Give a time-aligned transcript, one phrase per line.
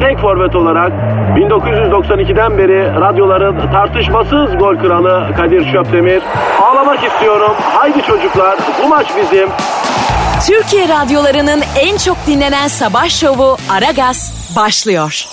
[0.00, 0.92] tek forvet olarak
[1.36, 6.22] 1992'den beri radyoların tartışmasız gol kralı Kadir Şöpdemir.
[6.62, 7.52] Ağlamak istiyorum.
[7.60, 9.48] Haydi çocuklar bu maç bizim.
[10.46, 15.24] Türkiye radyolarının en çok dinlenen sabah şovu Aragaz başlıyor.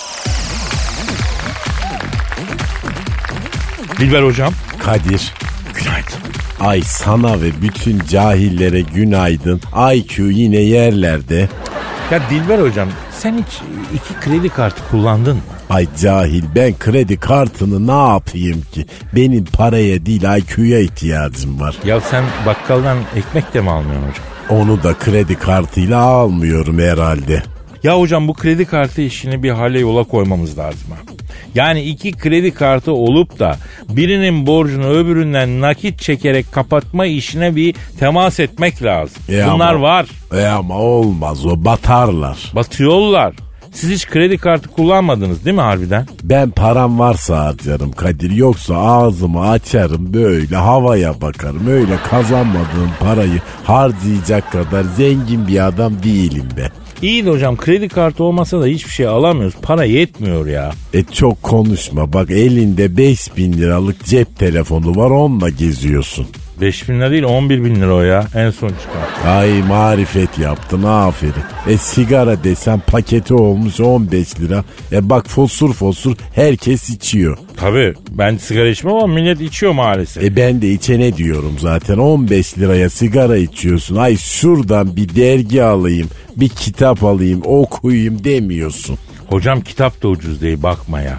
[3.98, 4.52] Dilber hocam.
[4.84, 5.32] Kadir.
[5.74, 6.18] Günaydın.
[6.60, 9.60] Ay sana ve bütün cahillere günaydın.
[9.94, 11.48] IQ yine yerlerde.
[12.10, 12.88] Ya Dilber hocam
[13.24, 13.62] sen hiç
[13.94, 15.42] iki kredi kartı kullandın mı?
[15.70, 18.86] Ay cahil ben kredi kartını ne yapayım ki?
[19.14, 21.76] Benim paraya değil IQ'ya ihtiyacım var.
[21.84, 24.24] Ya sen bakkaldan ekmek de mi almıyorsun hocam?
[24.60, 27.42] Onu da kredi kartıyla almıyorum herhalde.
[27.84, 30.80] Ya hocam bu kredi kartı işini bir hale yola koymamız lazım.
[31.54, 33.56] Yani iki kredi kartı olup da
[33.88, 39.22] birinin borcunu öbüründen nakit çekerek kapatma işine bir temas etmek lazım.
[39.28, 40.06] E Bunlar ama- var.
[40.36, 42.38] E ama olmaz o batarlar.
[42.54, 43.34] Batıyorlar.
[43.72, 46.06] Siz hiç kredi kartı kullanmadınız değil mi harbiden?
[46.22, 51.66] Ben param varsa harcarım Kadir yoksa ağzımı açarım böyle havaya bakarım.
[51.68, 56.70] Öyle kazanmadığım parayı harcayacak kadar zengin bir adam değilim ben.
[57.02, 59.54] İyi de hocam kredi kartı olmasa da hiçbir şey alamıyoruz.
[59.62, 60.72] Para yetmiyor ya.
[60.94, 66.26] E çok konuşma bak elinde 5000 liralık cep telefonu var onunla geziyorsun.
[66.60, 69.30] 5 bin lira değil 11 bin lira o ya en son çıkan.
[69.30, 71.32] Ay marifet yaptın aferin.
[71.68, 74.64] E sigara desen paketi olmuş 15 lira.
[74.92, 77.38] E bak fosur fosur herkes içiyor.
[77.56, 80.24] Tabii ben sigara içmem ama millet içiyor maalesef.
[80.24, 83.96] E ben de içene diyorum zaten 15 liraya sigara içiyorsun.
[83.96, 88.98] Ay şuradan bir dergi alayım, bir kitap alayım, okuyayım demiyorsun.
[89.26, 91.16] Hocam kitap da ucuz değil bakma ya.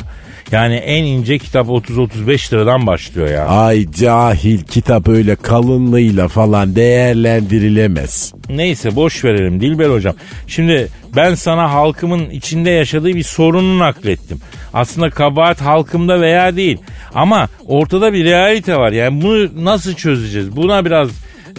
[0.51, 3.45] Yani en ince kitap 30-35 liradan başlıyor ya.
[3.45, 8.33] Ay cahil kitap öyle kalınlığıyla falan değerlendirilemez.
[8.49, 10.15] Neyse boş verelim Dilber hocam.
[10.47, 14.39] Şimdi ben sana halkımın içinde yaşadığı bir sorunu naklettim.
[14.73, 16.77] Aslında kabahat halkımda veya değil.
[17.13, 18.91] Ama ortada bir realite var.
[18.91, 20.55] Yani bunu nasıl çözeceğiz?
[20.55, 21.09] Buna biraz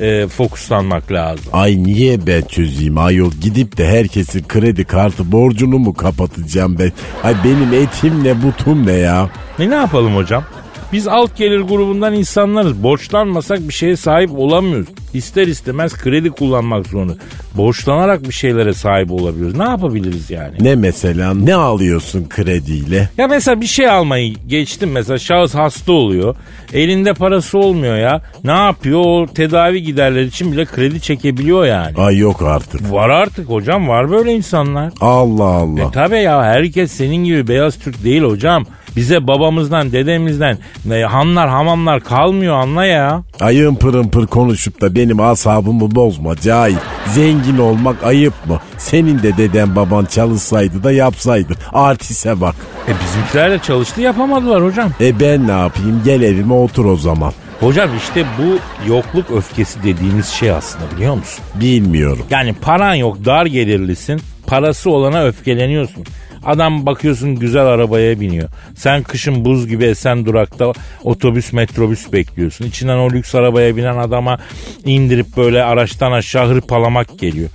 [0.01, 1.45] e, fokuslanmak lazım.
[1.53, 6.93] Ay niye ben çözeyim ayol gidip de herkesin kredi kartı borcunu mu kapatacağım ben?
[7.25, 9.31] Ay benim etim ne butum ne ya?
[9.59, 10.45] Ne ne yapalım hocam?
[10.93, 12.83] Biz alt gelir grubundan insanlarız.
[12.83, 14.89] Borçlanmasak bir şeye sahip olamıyoruz.
[15.15, 17.13] İster istemez kredi kullanmak zorunda.
[17.55, 19.57] Borçlanarak bir şeylere sahip olabiliyoruz.
[19.57, 20.55] Ne yapabiliriz yani?
[20.61, 23.09] Ne mesela ne alıyorsun krediyle?
[23.19, 26.37] Ya mesela bir şey almayı geçtim mesela şahıs hasta oluyor.
[26.73, 28.23] Elinde parası olmuyor ya.
[28.45, 29.01] Ne yapıyor?
[29.01, 31.97] O tedavi giderleri için bile kredi çekebiliyor yani.
[31.97, 32.93] Ay yok artık.
[32.93, 34.93] Var artık hocam var böyle insanlar.
[35.01, 35.81] Allah Allah.
[35.81, 38.67] E tabi ya herkes senin gibi beyaz Türk değil hocam.
[38.97, 40.59] Bize babamızdan dedemizden
[40.93, 43.23] e, hanlar hamamlar kalmıyor anla ya.
[43.41, 46.77] Ayın pırın pır konuşup da benim asabımı bozma cahil.
[47.07, 48.61] Zengin olmak ayıp mı?
[48.79, 51.53] Senin de deden baban çalışsaydı da yapsaydı.
[51.73, 52.55] Artise bak.
[52.89, 54.91] E bizimkiler de çalıştı yapamadılar hocam.
[55.01, 57.33] E ben ne yapayım gel evime otur o zaman.
[57.61, 58.59] Hocam işte bu
[58.89, 61.45] yokluk öfkesi dediğimiz şey aslında biliyor musun?
[61.55, 62.27] Bilmiyorum.
[62.31, 66.05] Yani paran yok dar gelirlisin parası olana öfkeleniyorsun.
[66.47, 68.49] Adam bakıyorsun güzel arabaya biniyor.
[68.77, 70.73] Sen kışın buz gibi esen durakta
[71.05, 72.65] otobüs metrobüs bekliyorsun.
[72.65, 74.39] İçinden o lüks arabaya binen adama
[74.85, 77.51] indirip böyle araçtan aşağı hırpalamak geliyor.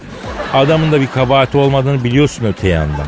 [0.53, 3.07] Adamın da bir kabahati olmadığını biliyorsun öte yandan.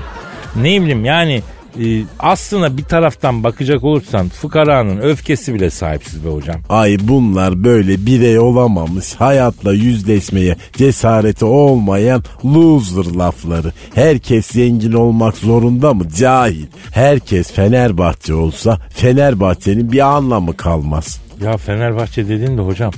[0.55, 1.41] Ne bileyim yani
[1.79, 6.61] e, aslında bir taraftan bakacak olursan fıkaranın öfkesi bile sahipsiz be hocam.
[6.69, 13.71] Ay bunlar böyle birey olamamış, hayatla yüzleşmeye cesareti olmayan loser lafları.
[13.95, 16.09] Herkes zengin olmak zorunda mı?
[16.19, 16.65] Cahil.
[16.91, 21.21] Herkes Fenerbahçe olsa Fenerbahçe'nin bir anlamı kalmaz.
[21.41, 22.91] Ya Fenerbahçe dedin de hocam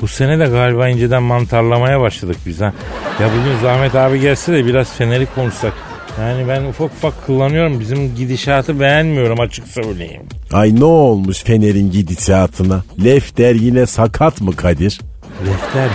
[0.00, 2.72] bu sene de galiba inceden mantarlamaya başladık biz ha.
[3.20, 5.91] Ya bugün Zahmet abi gelse de biraz Fener'i konuşsak.
[6.20, 7.80] Yani ben ufak ufak kullanıyorum.
[7.80, 10.22] Bizim gidişatı beğenmiyorum açık söyleyeyim.
[10.52, 12.82] Ay ne olmuş Fener'in gidişatına?
[13.04, 15.00] Lefter yine sakat mı Kadir?
[15.46, 15.92] Lefter mi?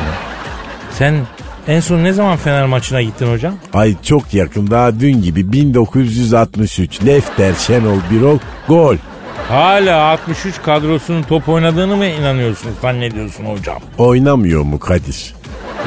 [0.92, 1.16] Sen
[1.68, 3.54] en son ne zaman Fener maçına gittin hocam?
[3.74, 8.38] Ay çok yakın daha dün gibi 1963 Lefter Şenol Birol
[8.68, 8.96] gol.
[9.50, 13.78] Hala 63 kadrosunun top oynadığını mı inanıyorsun zannediyorsun hocam?
[13.98, 15.34] Oynamıyor mu Kadir?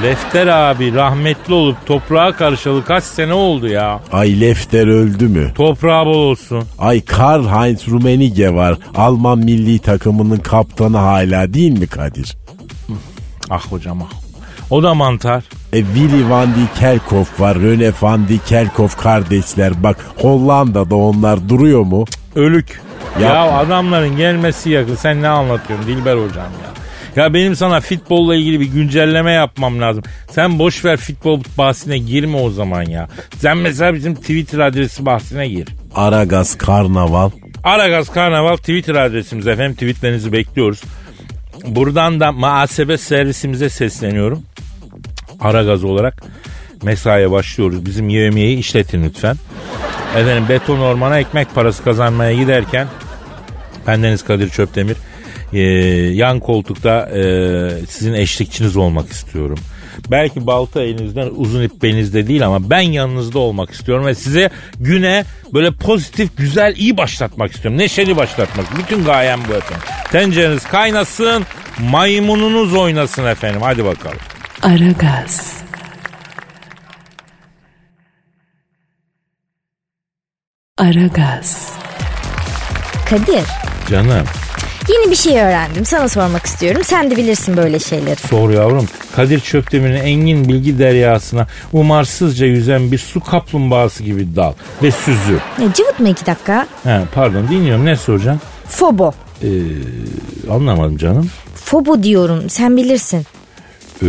[0.02, 4.00] Lefter abi rahmetli olup toprağa karışalı kaç sene oldu ya.
[4.12, 5.52] Ay Lefter öldü mü?
[5.54, 6.64] Toprağı bol olsun.
[6.78, 8.78] Ay Karl Heinz Rummenigge var.
[8.96, 12.36] Alman milli takımının kaptanı hala değil mi Kadir?
[13.50, 14.12] Ah hocam ah.
[14.70, 15.44] O da mantar.
[15.72, 16.48] E Willy van
[16.78, 17.58] Kerkhoff var.
[17.58, 19.82] Rene van Kerkhoff kardeşler.
[19.82, 22.04] Bak Hollanda'da onlar duruyor mu?
[22.34, 22.80] Ölük.
[23.20, 24.94] Ya- Ya, adamların gelmesi yakın.
[24.94, 26.70] Sen ne anlatıyorsun Dilber hocam ya?
[27.16, 30.02] Ya benim sana futbolla ilgili bir güncelleme yapmam lazım.
[30.30, 33.08] Sen boş ver futbol bahsine girme o zaman ya.
[33.38, 35.68] Sen mesela bizim Twitter adresi bahsine gir.
[35.94, 37.30] Aragaz Karnaval.
[37.64, 39.74] Aragaz Karnaval Twitter adresimiz efendim.
[39.74, 40.82] Tweetlerinizi bekliyoruz.
[41.66, 44.42] Buradan da muhasebe servisimize sesleniyorum.
[45.40, 46.22] Aragaz olarak
[46.82, 47.86] mesaiye başlıyoruz.
[47.86, 49.36] Bizim yevmiyeyi işletin lütfen.
[50.16, 52.88] Efendim beton ormana ekmek parası kazanmaya giderken
[53.86, 54.96] bendeniz Kadir Çöptemir
[55.52, 55.60] e,
[56.14, 57.22] yan koltukta e,
[57.88, 59.58] sizin eşlikçiniz olmak istiyorum.
[60.10, 64.50] Belki balta elinizden uzun ip belinizde değil ama ben yanınızda olmak istiyorum ve size
[64.80, 67.78] güne böyle pozitif, güzel, iyi başlatmak istiyorum.
[67.78, 68.66] Neşeli başlatmak.
[68.78, 69.86] Bütün gayem bu efendim.
[70.12, 71.46] Tencereniz kaynasın,
[71.78, 73.60] maymununuz oynasın efendim.
[73.62, 74.18] Hadi bakalım.
[74.62, 75.60] Aragaz.
[80.78, 81.72] Aragaz.
[83.10, 83.44] Kadir,
[83.90, 84.26] Canım
[84.92, 85.84] yeni bir şey öğrendim.
[85.84, 86.82] Sana sormak istiyorum.
[86.84, 88.16] Sen de bilirsin böyle şeyleri.
[88.20, 88.88] sor yavrum.
[89.16, 94.52] Kadir Çöptemir'in engin bilgi deryasına umarsızca yüzen bir su kaplumbağası gibi dal
[94.82, 95.32] ve süzü.
[95.62, 96.66] Ya, cıvıtma iki dakika.
[96.84, 98.40] He, pardon dinliyorum ne soracaksın?
[98.68, 99.12] Fobo.
[99.42, 99.48] Ee,
[100.50, 101.30] anlamadım canım.
[101.64, 102.50] Fobo diyorum.
[102.50, 103.26] Sen bilirsin.
[104.02, 104.06] Ee,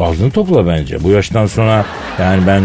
[0.00, 1.04] ağzını topla bence.
[1.04, 1.84] Bu yaştan sonra
[2.18, 2.62] yani ben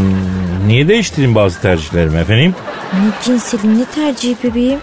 [0.68, 2.56] niye değiştireyim bazı tercihlerimi efendim?
[2.94, 4.80] Ne cinseli ne tercih bebeğim?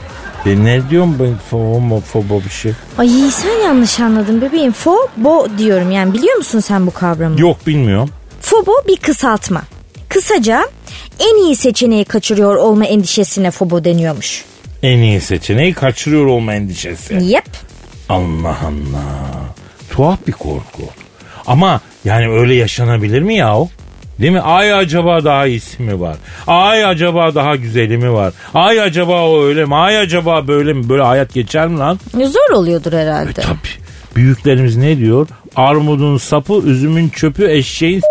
[0.46, 2.72] E ne diyorum ben fobo, fobo bir şey?
[2.98, 4.72] Ay sen yanlış anladın bebeğim.
[4.72, 7.40] Fobo diyorum yani biliyor musun sen bu kavramı?
[7.40, 8.10] Yok bilmiyorum.
[8.40, 9.62] Fobo bir kısaltma.
[10.08, 10.62] Kısaca
[11.18, 14.44] en iyi seçeneği kaçırıyor olma endişesine fobo deniyormuş.
[14.82, 17.14] En iyi seçeneği kaçırıyor olma endişesi.
[17.14, 17.44] Yep.
[18.08, 19.30] Allah Allah.
[19.90, 20.82] Tuhaf bir korku.
[21.46, 23.68] Ama yani öyle yaşanabilir mi ya o?
[24.20, 24.40] Değil mi?
[24.40, 26.16] Ay acaba daha iyisi mi var?
[26.46, 28.32] Ay acaba daha güzeli mi var?
[28.54, 29.74] Ay acaba o öyle mi?
[29.74, 30.88] Ay acaba böyle mi?
[30.88, 31.98] Böyle hayat geçer mi lan?
[32.14, 33.32] Zor oluyordur herhalde.
[33.32, 33.80] Tabii.
[34.16, 35.28] Büyüklerimiz ne diyor?
[35.56, 38.02] Armudun sapı, üzümün çöpü, eşeğin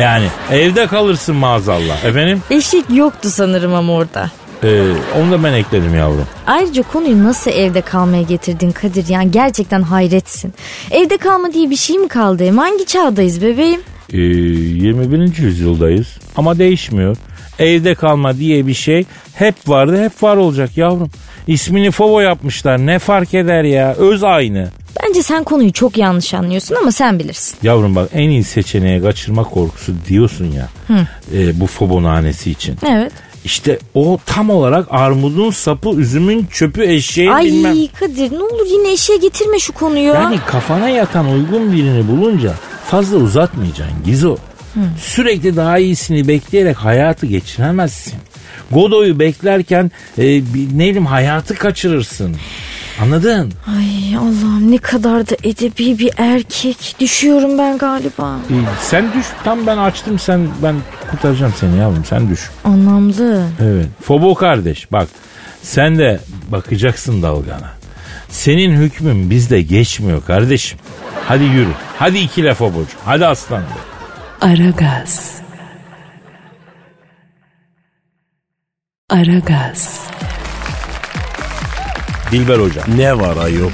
[0.00, 2.04] yani evde kalırsın maazallah.
[2.04, 2.42] Efendim?
[2.50, 4.30] Eşek yoktu sanırım ama orada.
[4.64, 4.82] Ee,
[5.20, 6.26] onu da ben ekledim yavrum.
[6.46, 9.08] Ayrıca konuyu nasıl evde kalmaya getirdin Kadir?
[9.08, 10.54] Yani gerçekten hayretsin.
[10.90, 12.50] Evde kalma diye bir şey mi kaldı?
[12.56, 13.80] Hangi çağdayız bebeğim?
[14.12, 15.38] Ee, 21.
[15.38, 16.06] yüzyıldayız
[16.36, 17.16] ama değişmiyor.
[17.58, 21.10] Evde kalma diye bir şey hep vardı hep var olacak yavrum.
[21.46, 24.68] İsmini Fovo yapmışlar ne fark eder ya öz aynı.
[25.02, 27.58] Bence sen konuyu çok yanlış anlıyorsun ama sen bilirsin.
[27.62, 30.68] Yavrum bak en iyi seçeneğe kaçırma korkusu diyorsun ya
[31.34, 32.76] e, bu Fobo nanesi için.
[32.90, 33.12] Evet.
[33.44, 37.76] İşte o tam olarak armudun sapı, üzümün çöpü, eşeğin Ay bilmem.
[38.00, 40.04] Kadir ne olur yine eşeğe getirme şu konuyu.
[40.14, 42.54] Yani kafana yatan uygun birini bulunca
[42.90, 44.36] fazla uzatmayacaksın Gizo.
[45.00, 48.14] Sürekli daha iyisini bekleyerek hayatı geçiremezsin.
[48.70, 52.36] Godoy'u beklerken e, bir, ne bileyim hayatı kaçırırsın.
[53.02, 53.52] Anladın?
[53.66, 56.94] Ay Allah'ım ne kadar da edebi bir erkek.
[57.00, 58.36] Düşüyorum ben galiba.
[58.50, 59.26] E, sen düş.
[59.44, 60.76] Tam ben açtım sen ben
[61.10, 62.50] kurtaracağım seni yavrum sen düş.
[62.64, 63.46] Anlamlı.
[63.62, 63.86] Evet.
[64.02, 65.08] Fobo kardeş bak
[65.62, 66.20] sen de
[66.50, 67.77] bakacaksın dalgana.
[68.28, 70.78] Senin hükmün bizde geçmiyor kardeşim.
[71.28, 71.72] Hadi yürü.
[71.98, 72.96] Hadi ikile Fobocu.
[73.04, 73.62] Hadi aslan.
[73.62, 74.46] be.
[74.46, 75.38] Aragaz.
[79.10, 80.00] Aragaz.
[82.32, 82.84] Dilber hocam.
[82.96, 83.70] Ne var ayol?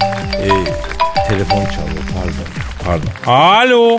[1.29, 2.47] Telefon çalıyor pardon.
[2.87, 3.33] Pardon.
[3.33, 3.99] Alo.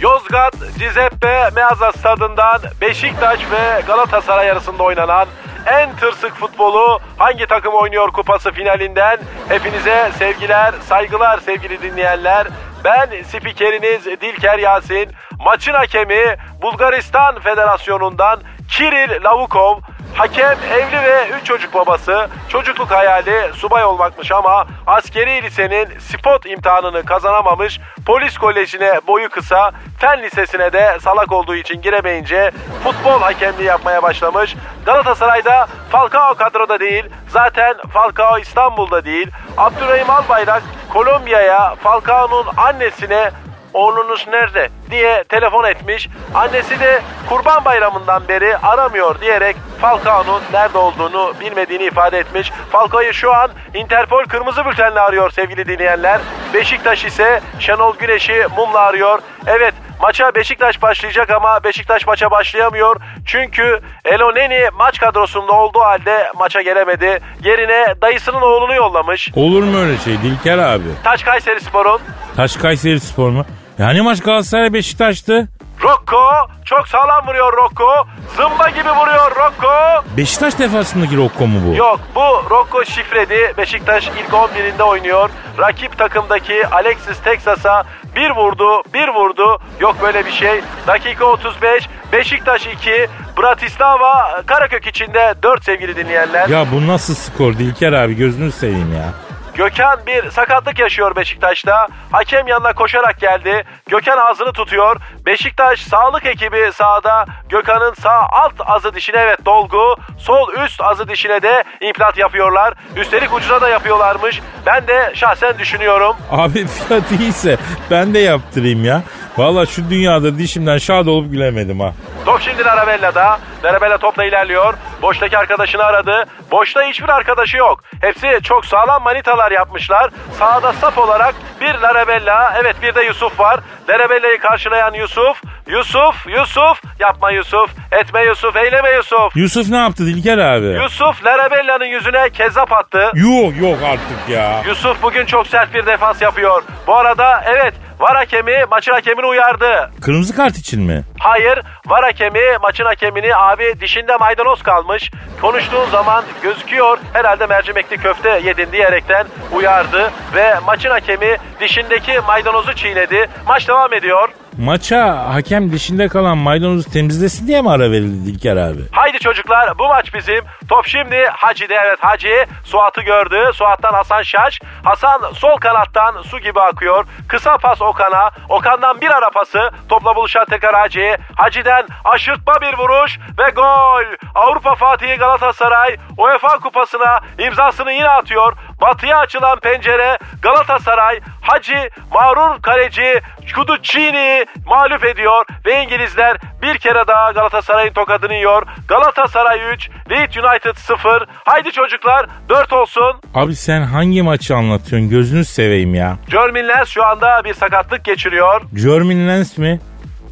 [0.00, 5.26] Yozgat Cizeppe Meazza stadından Beşiktaş ve Galatasaray arasında oynanan
[5.66, 12.46] en tırsık futbolu hangi takım oynuyor kupası finalinden hepinize sevgiler, saygılar sevgili dinleyenler.
[12.84, 15.12] Ben spikeriniz Dilker Yasin.
[15.44, 18.40] Maçın hakemi Bulgaristan Federasyonu'ndan
[18.72, 19.80] Kiril Lavukov.
[20.14, 22.28] Hakem evli ve 3 çocuk babası.
[22.48, 27.80] Çocukluk hayali subay olmakmış ama askeri lisenin spot imtihanını kazanamamış.
[28.06, 32.50] Polis kolejine boyu kısa, fen lisesine de salak olduğu için giremeyince
[32.84, 34.56] futbol hakemliği yapmaya başlamış.
[34.86, 37.04] Galatasaray'da Falcao kadroda değil.
[37.28, 39.30] Zaten Falcao İstanbul'da değil.
[39.56, 40.62] Abdurrahim Albayrak
[40.92, 43.30] Kolombiya'ya Falcao'nun annesine
[43.74, 46.08] oğlunuz nerede diye telefon etmiş.
[46.34, 52.52] Annesi de kurban bayramından beri aramıyor diyerek Falcao'nun nerede olduğunu bilmediğini ifade etmiş.
[52.72, 56.20] Falcao'yu şu an Interpol kırmızı bültenle arıyor sevgili dinleyenler.
[56.54, 59.18] Beşiktaş ise Şenol Güneş'i mumla arıyor.
[59.46, 62.96] Evet Maça Beşiktaş başlayacak ama Beşiktaş maça başlayamıyor.
[63.26, 67.20] Çünkü Eloneni maç kadrosunda olduğu halde maça gelemedi.
[67.44, 69.30] Yerine dayısının oğlunu yollamış.
[69.36, 70.84] Olur mu öyle şey Dilker abi?
[71.04, 72.00] Taç Kayseri Spor'un
[72.36, 73.44] Taş Kayseri Spor mu?
[73.82, 75.48] Yani maç Galatasaray Beşiktaş'tı.
[75.82, 76.20] Rocco
[76.64, 78.06] çok sağlam vuruyor Rocco.
[78.36, 80.04] Zımba gibi vuruyor Rocco.
[80.16, 81.76] Beşiktaş defasındaki Rocco mu bu?
[81.76, 83.52] Yok bu Rocco şifredi.
[83.58, 85.30] Beşiktaş ilk 11'inde oynuyor.
[85.58, 87.84] Rakip takımdaki Alexis Texas'a
[88.16, 89.58] bir vurdu, bir vurdu.
[89.80, 90.60] Yok böyle bir şey.
[90.86, 91.88] Dakika 35.
[92.12, 93.08] Beşiktaş 2.
[93.38, 96.48] Bratislava Karakök içinde 4 sevgili dinleyenler.
[96.48, 99.31] Ya bu nasıl skor Dilker abi gözünü seveyim ya.
[99.54, 101.88] Gökhan bir sakatlık yaşıyor Beşiktaş'ta.
[102.12, 103.64] Hakem yanına koşarak geldi.
[103.88, 104.96] Gökhan ağzını tutuyor.
[105.26, 107.26] Beşiktaş sağlık ekibi sağda.
[107.48, 109.96] Gökhan'ın sağ alt azı dişine evet dolgu.
[110.18, 112.74] Sol üst azı dişine de implant yapıyorlar.
[112.96, 114.40] Üstelik ucuna da yapıyorlarmış.
[114.66, 116.16] Ben de şahsen düşünüyorum.
[116.30, 117.58] Abi fiyat iyiyse
[117.90, 119.02] ben de yaptırayım ya.
[119.36, 121.92] Valla şu dünyada dişimden şad olup gülemedim ha.
[122.24, 123.38] Top şimdi Larabella'da.
[123.64, 124.74] Larabella topla ilerliyor.
[125.02, 126.24] Boştaki arkadaşını aradı.
[126.50, 127.80] Boşta hiçbir arkadaşı yok.
[128.00, 130.10] Hepsi çok sağlam manitalar yapmışlar.
[130.38, 133.60] Sağda sap olarak bir Larabella, evet bir de Yusuf var.
[133.88, 135.42] Larabella'yı karşılayan Yusuf.
[135.66, 139.36] Yusuf, Yusuf, yapma Yusuf, etme Yusuf, eyleme Yusuf.
[139.36, 140.66] Yusuf ne yaptı Dilker abi?
[140.66, 143.10] Yusuf Larabella'nın yüzüne kezzap attı.
[143.14, 144.62] Yok yok artık ya.
[144.66, 146.62] Yusuf bugün çok sert bir defans yapıyor.
[146.86, 149.90] Bu arada evet var hakemi maçın hakemini uyardı.
[150.00, 151.04] Kırmızı kart için mi?
[151.18, 155.10] Hayır, var hakemi maçın hakemini abi dişinde maydanoz kalmış.
[155.40, 160.10] Konuştuğun zaman gözüküyor herhalde mercimekli köfte yedin diyerekten uyardı.
[160.34, 163.28] Ve maçın hakemi dişindeki maydanozu çiğnedi.
[163.46, 164.28] Maç devam ediyor.
[164.58, 168.80] Maça hakem dişinde kalan maydanozu temizlesin diye mi ara verildi Dilker abi?
[168.92, 170.44] Haydi çocuklar bu maç bizim.
[170.68, 172.46] Top şimdi Hacı'de evet Hacı.
[172.64, 173.36] Suat'ı gördü.
[173.54, 174.60] Suat'tan Hasan Şaş.
[174.84, 177.04] Hasan sol kanattan su gibi akıyor.
[177.28, 178.30] Kısa pas Okan'a.
[178.48, 179.70] Okan'dan bir ara pası.
[179.88, 181.16] Topla buluşan tekrar Hacı.
[181.36, 184.04] Hacı'den aşırtma bir vuruş ve gol.
[184.34, 188.52] Avrupa Fatihi Galatasaray UEFA Kupası'na imzasını yine atıyor.
[188.82, 193.20] Batıya açılan pencere Galatasaray Hacı mağrur kaleci
[193.54, 198.62] Kuduccini mağlup ediyor ve İngilizler bir kere daha Galatasaray'ın tokadını yiyor.
[198.88, 201.26] Galatasaray 3, Leeds United 0.
[201.44, 203.20] Haydi çocuklar 4 olsun.
[203.34, 206.16] Abi sen hangi maçı anlatıyorsun gözünü seveyim ya.
[206.28, 208.62] Jermin Lens şu anda bir sakatlık geçiriyor.
[208.76, 209.80] Jermin Lens mi?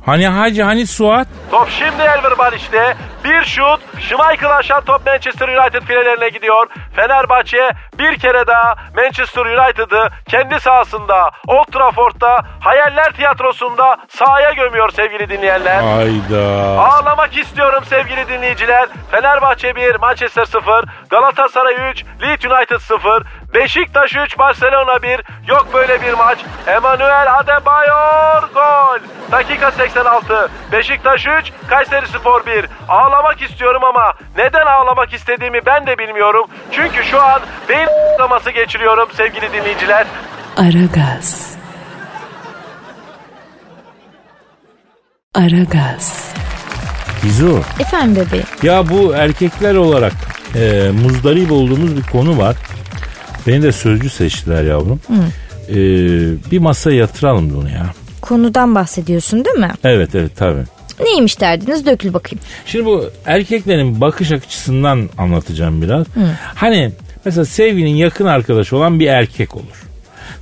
[0.07, 1.29] Hani Hacı hani Suat?
[1.51, 2.97] Top şimdi Elver Barış'te.
[3.25, 3.81] Bir şut.
[4.01, 6.67] Schmeichel aşan top Manchester United filelerine gidiyor.
[6.97, 15.29] Fenerbahçe bir kere daha Manchester United'ı kendi sahasında Old Trafford'da Hayaller Tiyatrosu'nda sahaya gömüyor sevgili
[15.29, 15.99] dinleyenler.
[15.99, 16.81] Ayda.
[16.81, 18.89] Ağlamak istiyorum sevgili dinleyiciler.
[19.11, 23.23] Fenerbahçe 1, Manchester 0, Galatasaray 3, Leeds United 0,
[23.55, 25.21] Beşiktaş 3, Barcelona 1.
[25.49, 26.39] Yok böyle bir maç.
[26.67, 28.99] Emmanuel Adebayor gol.
[29.33, 30.49] Dakika 86.
[30.73, 32.67] Beşiktaş 3, Kayseri Spor 1.
[32.89, 33.10] Ağlamak
[33.51, 36.47] istiyorum ama neden ağlamak istediğimi ben de bilmiyorum.
[36.73, 37.89] Çünkü şu an beyin
[38.19, 40.07] ağlaması geçiriyorum sevgili dinleyiciler.
[40.57, 41.57] Aragaz.
[45.35, 46.35] Aragaz.
[47.23, 47.61] Gizu.
[47.81, 48.47] Efendim bebeğim.
[48.63, 50.13] Ya bu erkekler olarak
[50.55, 52.57] e, muzdarip olduğumuz bir konu var.
[53.47, 55.01] Beni de sözcü seçtiler yavrum.
[55.69, 55.75] E,
[56.51, 57.87] bir masaya yatıralım bunu ya.
[58.21, 59.71] Konudan bahsediyorsun değil mi?
[59.85, 60.65] Evet evet tabii.
[61.05, 62.41] Neymiş derdiniz dökül bakayım.
[62.67, 66.07] Şimdi bu erkeklerin bakış açısından anlatacağım biraz.
[66.55, 66.93] Hani
[67.25, 69.85] mesela sevgilinin yakın arkadaşı olan bir erkek olur.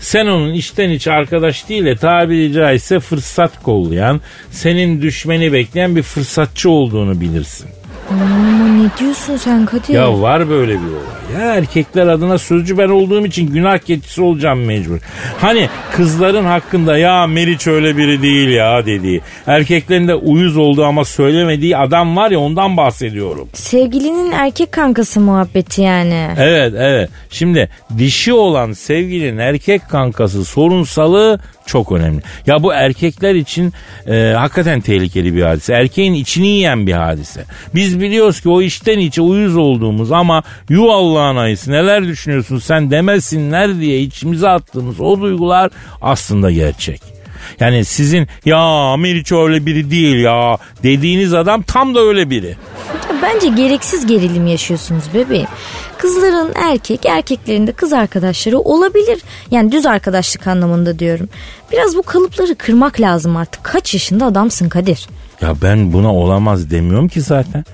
[0.00, 6.02] Sen onun içten içe arkadaş değil de tabiri caizse fırsat kollayan, senin düşmeni bekleyen bir
[6.02, 7.68] fırsatçı olduğunu bilirsin.
[8.10, 9.94] Ama ne diyorsun sen Kadir?
[9.94, 11.42] Ya var böyle bir olay.
[11.42, 14.98] Ya erkekler adına sözcü ben olduğum için günah keçisi olacağım mecbur.
[15.40, 19.20] Hani kızların hakkında ya Meriç öyle biri değil ya dediği.
[19.46, 23.48] Erkeklerin de uyuz olduğu ama söylemediği adam var ya ondan bahsediyorum.
[23.52, 26.28] Sevgilinin erkek kankası muhabbeti yani.
[26.38, 27.10] Evet evet.
[27.30, 32.22] Şimdi dişi olan sevgilinin erkek kankası sorunsalı çok önemli.
[32.46, 33.72] Ya bu erkekler için
[34.06, 35.74] e, hakikaten tehlikeli bir hadise.
[35.74, 37.44] Erkeğin içini yiyen bir hadise.
[37.74, 42.90] Biz biliyoruz ki o içten içe uyuz olduğumuz ama yu Allah'ın ayısı neler düşünüyorsun sen
[42.90, 45.70] demesinler diye içimize attığımız o duygular
[46.00, 47.17] aslında gerçek.
[47.60, 52.56] Yani sizin ya Meriç öyle biri değil ya dediğiniz adam tam da öyle biri.
[53.22, 55.46] Bence gereksiz gerilim yaşıyorsunuz bebeğim.
[55.98, 59.22] Kızların erkek, erkeklerin de kız arkadaşları olabilir.
[59.50, 61.28] Yani düz arkadaşlık anlamında diyorum.
[61.72, 63.64] Biraz bu kalıpları kırmak lazım artık.
[63.64, 65.08] Kaç yaşında adamsın Kadir?
[65.40, 67.64] Ya ben buna olamaz demiyorum ki zaten.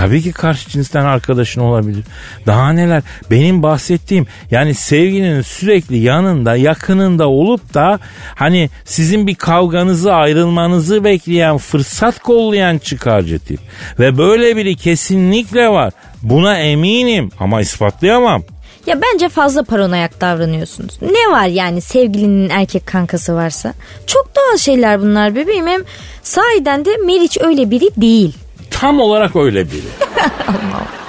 [0.00, 2.04] Tabii ki karşı cinsten arkadaşın olabilir.
[2.46, 7.98] Daha neler benim bahsettiğim yani sevginin sürekli yanında yakınında olup da
[8.34, 13.60] hani sizin bir kavganızı ayrılmanızı bekleyen fırsat kollayan çıkarcı tip.
[13.98, 15.92] Ve böyle biri kesinlikle var.
[16.22, 18.42] Buna eminim ama ispatlayamam.
[18.86, 21.02] Ya bence fazla paranoyak davranıyorsunuz.
[21.02, 23.74] Ne var yani sevgilinin erkek kankası varsa?
[24.06, 25.66] Çok doğal şeyler bunlar bebeğim.
[25.66, 25.80] Hem
[26.22, 28.34] sahiden de Meriç öyle biri değil.
[28.70, 29.80] Tam olarak öyle biri.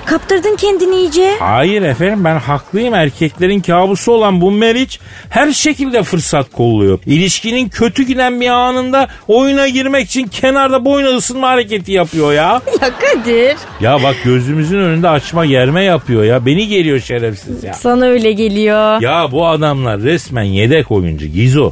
[0.05, 1.35] Kaptırdın kendini iyice.
[1.39, 2.93] Hayır efendim ben haklıyım.
[2.93, 4.99] Erkeklerin kabusu olan bu Meriç
[5.29, 6.99] her şekilde fırsat kolluyor.
[7.05, 12.61] İlişkinin kötü giden bir anında oyuna girmek için kenarda boyuna ısınma hareketi yapıyor ya.
[12.81, 13.55] Ya Kadir.
[13.81, 16.45] Ya bak gözümüzün önünde açma germe yapıyor ya.
[16.45, 17.73] Beni geliyor şerefsiz ya.
[17.73, 19.01] Sana öyle geliyor.
[19.01, 21.71] Ya bu adamlar resmen yedek oyuncu Gizo.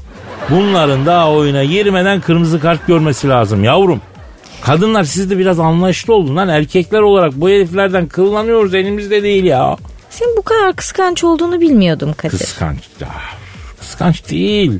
[0.49, 4.01] Bunların daha oyuna girmeden kırmızı kart görmesi lazım yavrum.
[4.61, 6.49] Kadınlar siz de biraz anlayışlı olun lan.
[6.49, 9.77] Erkekler olarak bu heriflerden kıllanıyoruz elimizde değil ya.
[10.09, 12.37] Senin bu kadar kıskanç olduğunu bilmiyordum Kadir.
[12.37, 12.77] Kıskanç.
[13.05, 13.35] Ah,
[13.79, 14.79] kıskanç değil.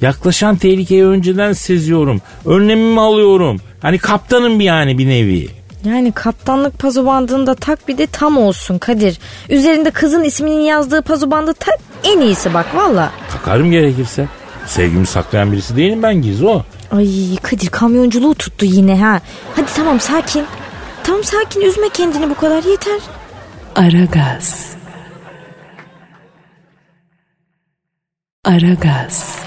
[0.00, 2.22] Yaklaşan tehlikeyi önceden seziyorum.
[2.46, 3.60] Önlemimi alıyorum.
[3.82, 5.48] Hani kaptanım bir yani bir nevi.
[5.84, 9.18] Yani kaptanlık pazo bandını da tak bir de tam olsun Kadir.
[9.48, 13.10] Üzerinde kızın isminin yazdığı pazo bandı tak en iyisi bak valla.
[13.32, 14.28] Takarım gerekirse.
[14.66, 16.62] Sevgimi saklayan birisi değilim ben Gizo.
[16.90, 19.20] Ay Kadir kamyonculuğu tuttu yine ha.
[19.56, 20.44] Hadi tamam sakin.
[21.04, 23.00] Tamam sakin üzme kendini bu kadar yeter.
[23.74, 24.74] Aragaz.
[28.44, 29.38] Aragaz.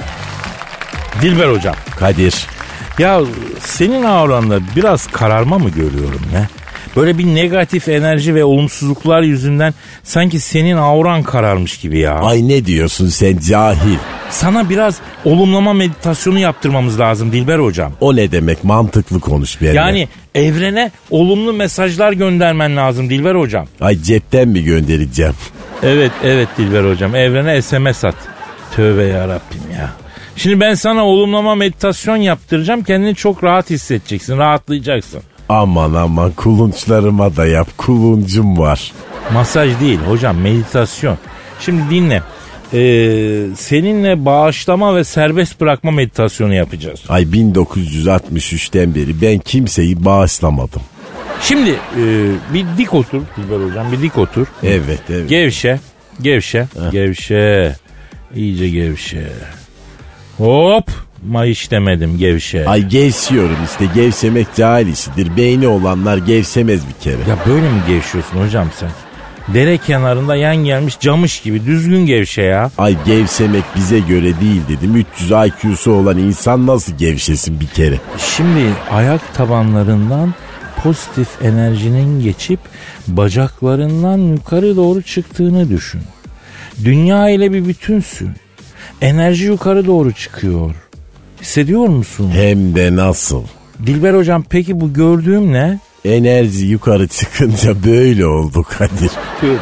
[1.22, 1.76] Dilber hocam.
[2.00, 2.48] Kadir.
[3.00, 3.22] Ya
[3.60, 6.48] senin auranda biraz kararma mı görüyorum ya?
[6.98, 9.74] Böyle bir negatif enerji ve olumsuzluklar yüzünden
[10.04, 12.14] sanki senin auran kararmış gibi ya.
[12.14, 13.98] Ay ne diyorsun sen cahil.
[14.30, 17.94] Sana biraz olumlama meditasyonu yaptırmamız lazım Dilber hocam.
[18.02, 19.78] O ne demek mantıklı konuş benimle.
[19.78, 23.68] Yani evrene olumlu mesajlar göndermen lazım Dilber hocam.
[23.82, 25.34] Ay cepten mi göndereceğim?
[25.84, 28.16] Evet evet Dilber hocam evrene SMS at.
[28.76, 29.90] Tövbe yarabbim ya.
[30.36, 32.84] Şimdi ben sana olumlama meditasyon yaptıracağım.
[32.84, 34.38] Kendini çok rahat hissedeceksin.
[34.38, 35.22] Rahatlayacaksın.
[35.50, 38.92] Aman aman kulunçlarıma da yap kuluncum var.
[39.34, 41.18] Masaj değil hocam meditasyon.
[41.60, 42.24] Şimdi dinle.
[42.74, 47.00] Ee, seninle bağışlama ve serbest bırakma meditasyonu yapacağız.
[47.10, 50.82] Ay 1963'ten beri ben kimseyi bağışlamadım.
[51.42, 52.04] Şimdi e,
[52.54, 54.48] bir dik otur Dilber hocam bir dik otur.
[54.64, 55.30] Evet evet.
[55.30, 55.80] Gevşe.
[56.22, 56.68] Gevşe.
[56.92, 57.76] Gevşe.
[58.36, 59.28] İyice gevşe.
[60.38, 61.07] Hop.
[61.26, 62.70] Mayış demedim gevşe.
[62.70, 65.38] Ay gevşiyorum işte gevşemek cahil işidir.
[65.38, 67.30] Beyni olanlar gevşemez bir kere.
[67.30, 68.90] Ya böyle mi gevşiyorsun hocam sen?
[69.54, 72.72] Dere kenarında yan gelmiş camış gibi düzgün gevşe ya.
[72.78, 74.96] Ay gevşemek bize göre değil dedim.
[74.96, 77.96] 300 IQ'su olan insan nasıl gevşesin bir kere?
[78.18, 80.34] Şimdi ayak tabanlarından
[80.84, 82.60] pozitif enerjinin geçip
[83.08, 86.02] bacaklarından yukarı doğru çıktığını düşün.
[86.86, 88.30] Dünya ile bir bütünsün.
[89.02, 90.76] Enerji yukarı doğru çıkıyor.
[91.42, 92.32] Hissediyor musun?
[92.34, 93.44] Hem de nasıl?
[93.86, 95.80] Dilber hocam peki bu gördüğüm ne?
[96.06, 99.12] Enerji yukarı çıkınca böyle oldu Kadir.
[99.42, 99.58] Tövbe.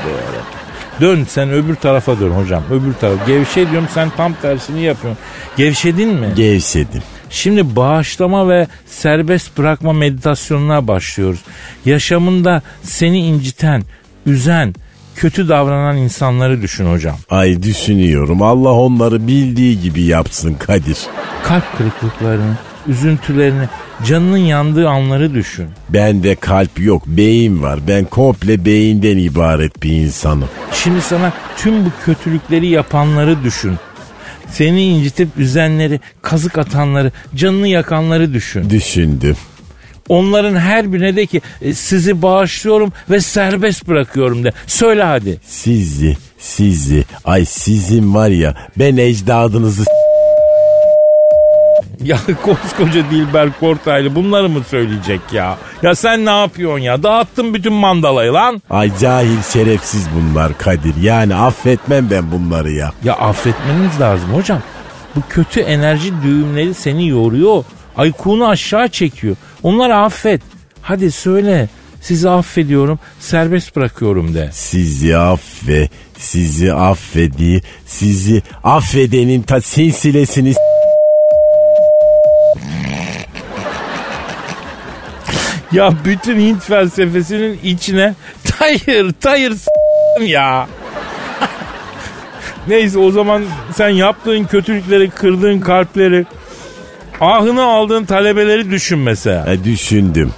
[1.02, 2.64] Dön sen öbür tarafa dön hocam.
[2.72, 3.28] Öbür taraf.
[3.28, 5.24] Gevşe diyorum sen tam tersini yapıyorsun.
[5.58, 6.28] Gevşedin mi?
[6.36, 7.02] Gevşedim.
[7.30, 11.40] Şimdi bağışlama ve serbest bırakma meditasyonuna başlıyoruz.
[11.86, 13.84] Yaşamında seni inciten,
[14.26, 14.74] üzen,
[15.15, 17.15] kötü davranan insanları düşün hocam.
[17.30, 20.97] Ay düşünüyorum Allah onları bildiği gibi yapsın Kadir.
[21.43, 23.65] Kalp kırıklıklarını, üzüntülerini,
[24.06, 25.65] canının yandığı anları düşün.
[25.89, 27.80] Bende kalp yok beyin var.
[27.88, 30.49] Ben komple beyinden ibaret bir insanım.
[30.73, 33.75] Şimdi sana tüm bu kötülükleri yapanları düşün.
[34.51, 38.69] Seni incitip üzenleri, kazık atanları, canını yakanları düşün.
[38.69, 39.38] Düşündüm.
[40.10, 44.52] Onların her birine de ki "E, sizi bağışlıyorum ve serbest bırakıyorum de.
[44.68, 45.39] Söyle hadi.
[45.48, 49.84] Sizi, sizi, ay sizin var ya ben ecdadınızı
[52.04, 55.58] Ya koskoca Dilber Kortaylı bunları mı söyleyecek ya?
[55.82, 57.04] Ya sen ne yapıyorsun ya?
[57.04, 58.62] Dağıttın bütün mandalayı lan.
[58.70, 60.96] Ay cahil şerefsiz bunlar Kadir.
[61.02, 62.91] Yani affetmem ben bunları ya.
[63.04, 64.62] Ya affetmeniz lazım hocam.
[65.15, 67.63] Bu kötü enerji düğümleri seni yoruyor.
[67.98, 69.36] Aykunu aşağı çekiyor.
[69.65, 70.41] Onları affet.
[70.82, 71.69] Hadi söyle.
[72.01, 74.49] Sizi affediyorum, serbest bırakıyorum de.
[74.54, 80.54] Sizi affe, sizi affedi, sizi affedenin ta silsilesini
[85.71, 89.54] Ya bütün Hint felsefesinin içine tayır tayır
[90.21, 90.67] ya.
[92.67, 93.43] Neyse o zaman
[93.75, 96.25] sen yaptığın kötülükleri, kırdığın kalpleri,
[97.21, 99.54] ahını aldığın talebeleri düşün mesela.
[99.54, 100.32] E, düşündüm.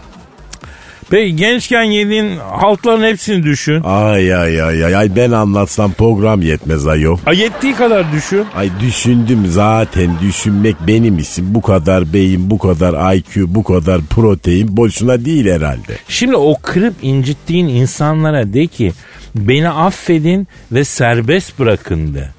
[1.09, 3.83] Peki gençken yediğin haltların hepsini düşün.
[3.83, 7.17] Ay ay ay ay ay ben anlatsam program yetmez ayol.
[7.25, 8.45] Ha yettiği kadar düşün.
[8.55, 11.55] Ay düşündüm zaten düşünmek benim işim.
[11.55, 15.97] Bu kadar beyin, bu kadar IQ, bu kadar protein boşuna değil herhalde.
[16.07, 18.91] Şimdi o kırıp incittiğin insanlara de ki
[19.35, 22.29] beni affedin ve serbest bırakın de.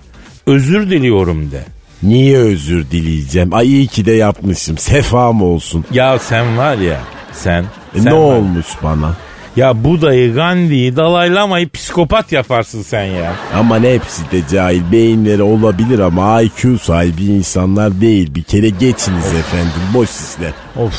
[0.46, 1.77] Özür diliyorum de.
[2.02, 3.54] Niye özür dileyeceğim?
[3.54, 4.78] Ay iyi ki de yapmışım.
[4.78, 5.84] Sefam olsun.
[5.92, 7.00] Ya sen var ya
[7.32, 7.62] sen.
[7.94, 8.18] E, sen ne var.
[8.18, 9.16] olmuş bana?
[9.56, 13.32] Ya Buda'yı, Gandhi'yi, Dalai Lama'yı psikopat yaparsın sen ya.
[13.54, 18.34] Aman hepsi de cahil beyinleri olabilir ama IQ sahibi insanlar değil.
[18.34, 20.52] Bir kere geçiniz efendim boş işler.
[20.76, 20.94] Of.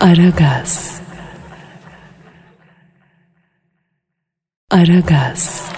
[0.00, 0.92] Aragaz.
[4.70, 5.71] Aragaz.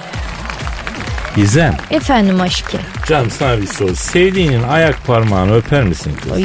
[1.37, 2.81] Gizem, Efendim aşkım.
[3.09, 3.95] canım sana bir soru.
[3.97, 6.33] Sevdiğinin ayak parmağını öper misin kız?
[6.33, 6.43] Ay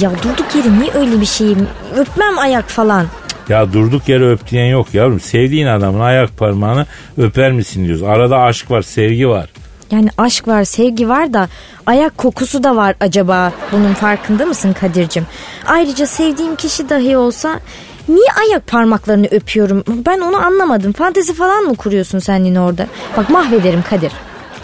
[0.00, 1.68] ya durduk yere niye öyle bir şeyim?
[1.96, 3.06] Öpmem ayak falan.
[3.48, 5.20] Ya durduk yere öp diyen yok yavrum.
[5.20, 6.86] Sevdiğin adamın ayak parmağını
[7.18, 8.02] öper misin diyoruz.
[8.02, 9.48] Arada aşk var, sevgi var.
[9.90, 11.48] Yani aşk var, sevgi var da
[11.86, 13.52] ayak kokusu da var acaba.
[13.72, 15.26] Bunun farkında mısın Kadir'cim?
[15.66, 17.60] Ayrıca sevdiğim kişi dahi olsa
[18.08, 19.84] niye ayak parmaklarını öpüyorum?
[20.06, 20.92] Ben onu anlamadım.
[20.92, 22.86] Fantezi falan mı kuruyorsun sen yine orada?
[23.16, 24.12] Bak mahvederim Kadir.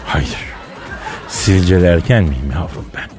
[0.05, 0.37] Hayır.
[1.27, 3.09] Silcelerken miyim yavrum ben?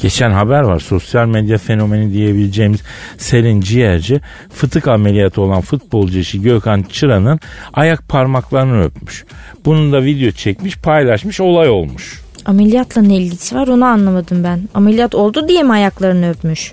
[0.00, 2.80] Geçen haber var sosyal medya fenomeni diyebileceğimiz
[3.18, 4.20] Selin Ciğerci
[4.52, 7.40] fıtık ameliyatı olan futbolcu eşi Gökhan Çıran'ın
[7.74, 9.24] ayak parmaklarını öpmüş.
[9.64, 12.22] Bunun da video çekmiş paylaşmış olay olmuş.
[12.44, 14.60] Ameliyatla ne ilgisi var onu anlamadım ben.
[14.74, 16.72] Ameliyat oldu diye mi ayaklarını öpmüş?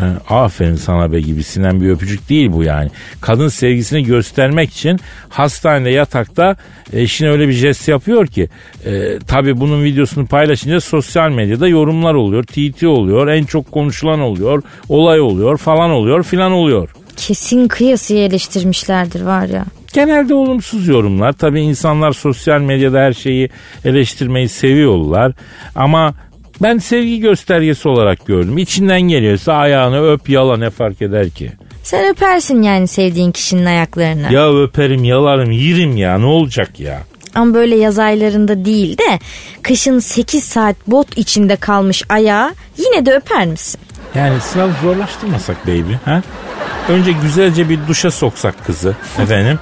[0.00, 2.90] Ee, aferin sana be gibisinden bir öpücük değil bu yani.
[3.20, 6.56] Kadın sevgisini göstermek için hastanede yatakta
[6.92, 8.48] eşine öyle bir jest yapıyor ki.
[8.84, 12.44] E, tabii bunun videosunu paylaşınca sosyal medyada yorumlar oluyor.
[12.44, 13.28] TT oluyor.
[13.28, 14.62] En çok konuşulan oluyor.
[14.88, 16.88] Olay oluyor falan oluyor filan oluyor.
[17.16, 19.64] Kesin kıyasıya eleştirmişlerdir var ya.
[19.94, 21.32] Genelde olumsuz yorumlar.
[21.32, 23.50] Tabii insanlar sosyal medyada her şeyi
[23.84, 25.32] eleştirmeyi seviyorlar.
[25.74, 26.14] Ama
[26.62, 28.58] ben sevgi göstergesi olarak gördüm.
[28.58, 31.52] İçinden geliyorsa ayağını öp yala ne fark eder ki?
[31.82, 34.32] Sen öpersin yani sevdiğin kişinin ayaklarını.
[34.32, 37.00] Ya öperim yalarım yerim ya ne olacak ya?
[37.34, 39.18] Ama böyle yaz aylarında değil de
[39.62, 43.80] kışın 8 saat bot içinde kalmış ayağı yine de öper misin?
[44.14, 46.22] Yani sınav zorlaştırmasak baby ha?
[46.88, 49.58] Önce güzelce bir duşa soksak kızı efendim.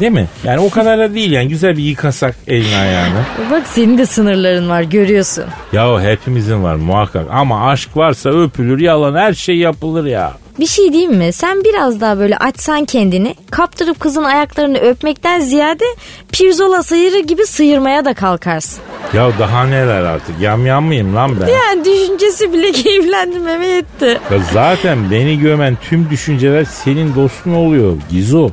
[0.00, 0.26] Değil mi?
[0.44, 3.20] Yani o kadar da değil yani güzel bir yıkasak elini ayağını.
[3.50, 5.44] Bak senin de sınırların var görüyorsun.
[5.72, 10.32] Ya hepimizin var muhakkak ama aşk varsa öpülür yalan her şey yapılır ya.
[10.60, 11.32] Bir şey diyeyim mi?
[11.32, 15.84] Sen biraz daha böyle açsan kendini kaptırıp kızın ayaklarını öpmekten ziyade
[16.32, 18.80] pirzola sıyırır gibi sıyırmaya da kalkarsın.
[19.14, 21.48] Ya daha neler artık yam yam mıyım lan ben?
[21.48, 24.18] Yani düşüncesi bile keyiflendirmeme yetti.
[24.30, 28.50] Ya zaten beni gömen tüm düşünceler senin dostun oluyor Gizo.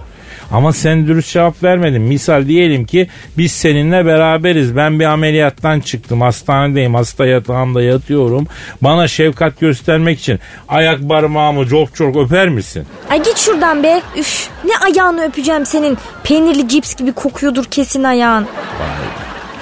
[0.52, 2.02] Ama sen dürüst cevap vermedin.
[2.02, 4.76] Misal diyelim ki biz seninle beraberiz.
[4.76, 6.22] Ben bir ameliyattan çıktım.
[6.22, 6.96] Hastanedeyim.
[6.96, 8.48] Hasta yatağımda yatıyorum.
[8.82, 12.86] Bana şefkat göstermek için ayak parmağımı çok çok öper misin?
[13.10, 14.02] Ay git şuradan be.
[14.18, 15.98] Üf ne ayağını öpeceğim senin.
[16.24, 18.48] Peynirli cips gibi kokuyordur kesin ayağın.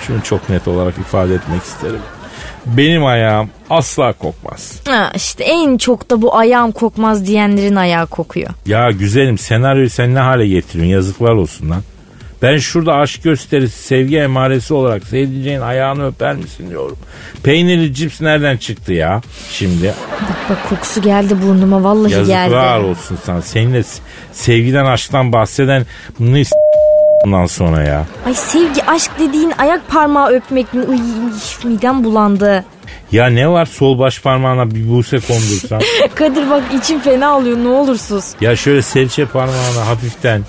[0.07, 1.99] Şunu çok net olarak ifade etmek isterim.
[2.77, 4.79] Benim ayağım asla kokmaz.
[4.87, 8.49] Ha, işte en çok da bu ayağım kokmaz diyenlerin ayağı kokuyor.
[8.65, 11.81] Ya güzelim senaryoyu sen ne hale getiriyorsun yazıklar olsun lan.
[12.41, 16.97] Ben şurada aşk gösterisi, sevgi emaresi olarak sevdiceğin ayağını öper misin diyorum.
[17.43, 19.93] Peynirli cips nereden çıktı ya şimdi?
[20.21, 22.85] Bak bak kokusu geldi burnuma vallahi Yazıklar geldi.
[22.85, 23.41] olsun sana.
[23.41, 23.83] Seninle
[24.33, 25.85] sevgiden aşktan bahseden
[26.19, 26.37] bunu
[27.25, 28.05] bundan sonra ya.
[28.25, 30.83] Ay sevgi aşk dediğin ayak parmağı öpmek mi?
[30.83, 30.99] Uy,
[31.63, 32.65] midem bulandı.
[33.11, 35.79] Ya ne var sol baş parmağına bir buse kondursam.
[36.15, 38.25] Kadir bak içim fena oluyor ne olursunuz.
[38.41, 40.41] ya şöyle serçe parmağına hafiften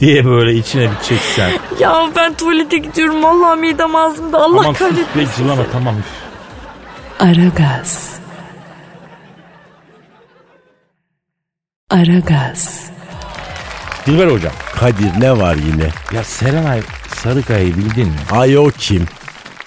[0.00, 1.50] diye böyle içine bir çeksen.
[1.80, 5.42] Ya ben tuvalete gidiyorum vallahi midem ağzımda Allah Aman sus be kahretmesin.
[5.44, 5.94] cılama tamam.
[7.20, 8.16] Aragaz.
[11.90, 12.90] Aragaz.
[14.06, 14.52] Dilber hocam.
[14.74, 15.88] Kadir ne var yine?
[16.14, 16.80] Ya Serenay
[17.16, 18.14] Sarıkaya'yı bildin mi?
[18.30, 19.04] Ay o kim?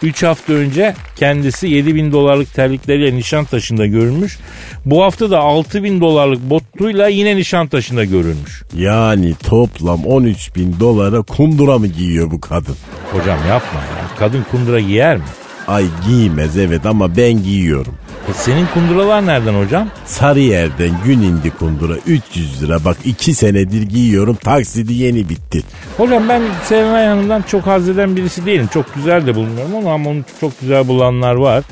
[0.04, 4.38] 3 hafta önce kendisi 7 bin dolarlık terlikleriyle Nişantaşı'nda görülmüş.
[4.86, 8.64] Bu hafta da 6 bin dolarlık botuyla yine Nişantaşı'nda görülmüş.
[8.76, 12.76] Yani toplam 13 bin dolara kundura mı giyiyor bu kadın?
[13.12, 14.16] Hocam yapma ya.
[14.20, 15.24] Kadın kundura giyer mi?
[15.68, 17.96] Ay giymez evet ama ben giyiyorum.
[18.30, 19.90] E senin kunduralar nereden hocam?
[20.06, 22.86] Sarıyer'den gün indi kundura 300 lira.
[22.86, 25.64] Bak 2 senedir giyiyorum taksidi yeni bitti.
[25.98, 28.70] Hocam ben Serenay Hanım'dan çok haz eden birisi değilim.
[28.74, 31.64] Çok güzel de bulmuyorum ama, ama onu çok güzel bulanlar var.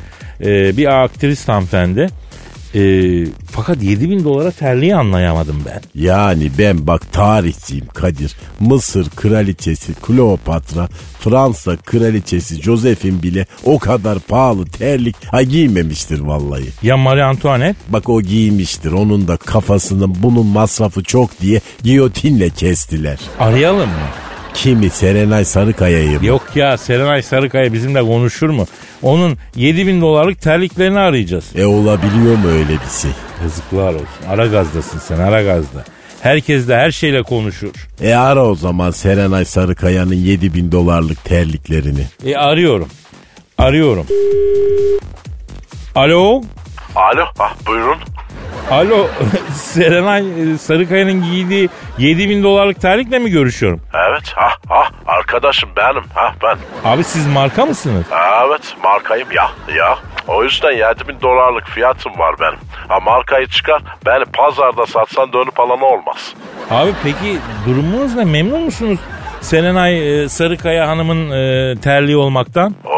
[0.41, 2.07] Ee, bir aktris hanımefendi.
[2.75, 5.81] Ee, fakat 7000 dolara terliği anlayamadım ben.
[5.95, 8.35] Yani ben bak tarihçiyim Kadir.
[8.59, 16.65] Mısır kraliçesi Kleopatra, Fransa kraliçesi Josephine bile o kadar pahalı terlik ha giymemiştir vallahi.
[16.83, 17.79] Ya Marie Antoinette?
[17.89, 18.91] Bak o giymiştir.
[18.91, 23.19] Onun da kafasının bunun masrafı çok diye giyotinle kestiler.
[23.39, 24.26] Arayalım mı?
[24.57, 26.25] Kimi Serenay Sarıkaya'yı mı?
[26.25, 28.65] Yok ya Serenay Sarıkaya bizimle konuşur mu?
[29.01, 31.45] Onun 7000 dolarlık terliklerini arayacağız.
[31.55, 33.11] E olabiliyor mu öyle bir şey?
[33.43, 34.07] Yazıklar olsun.
[34.29, 35.83] Ara gazdasın sen ara gazda.
[36.21, 37.87] Herkes de her şeyle konuşur.
[38.01, 42.03] E ara o zaman Serenay Sarıkaya'nın 7000 dolarlık terliklerini.
[42.25, 42.87] E arıyorum.
[43.57, 44.05] Arıyorum.
[45.95, 46.41] Alo.
[46.97, 47.97] Alo, ah buyurun.
[48.71, 49.07] Alo.
[49.53, 53.81] Serenay e, Sarıkaya'nın giydiği 7000 dolarlık terlikle mi görüşüyorum?
[54.09, 56.57] Evet, ah ah arkadaşım benim, ha ben.
[56.89, 58.05] Abi siz marka mısınız?
[58.47, 59.97] Evet, markayım ya, ya.
[60.27, 62.59] O yüzden 7000 dolarlık fiyatım var benim.
[62.87, 66.33] Ha markayı çıkar, beni pazarda satsan dönüp alan olmaz.
[66.71, 68.25] Abi peki durumunuz ne?
[68.25, 68.99] Memnun musunuz?
[69.41, 72.75] Serenay e, Sarıkaya Hanım'ın e, terliği olmaktan.
[72.85, 72.96] Oh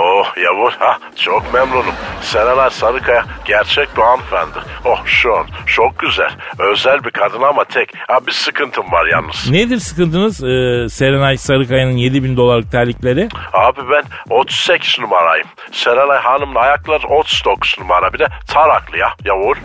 [0.60, 1.93] yavur, ha çok memnunum.
[2.22, 4.60] Serenay Sarıkaya gerçek bir hanımefendi.
[4.86, 6.32] Oh şu an çok güzel.
[6.60, 7.93] Özel bir kadın ama tek.
[8.08, 9.50] Ha bir sıkıntım var yalnız.
[9.50, 13.30] Nedir sıkıntınız e, Serenay Sarıkaya'nın 7000 dolarlık terlikleri?
[13.54, 15.48] Abi ben 38 numarayım.
[15.72, 18.13] Serenay Hanım'ın ayakları 39 numara.
[18.13, 19.58] Bir de taraklı ya yavur.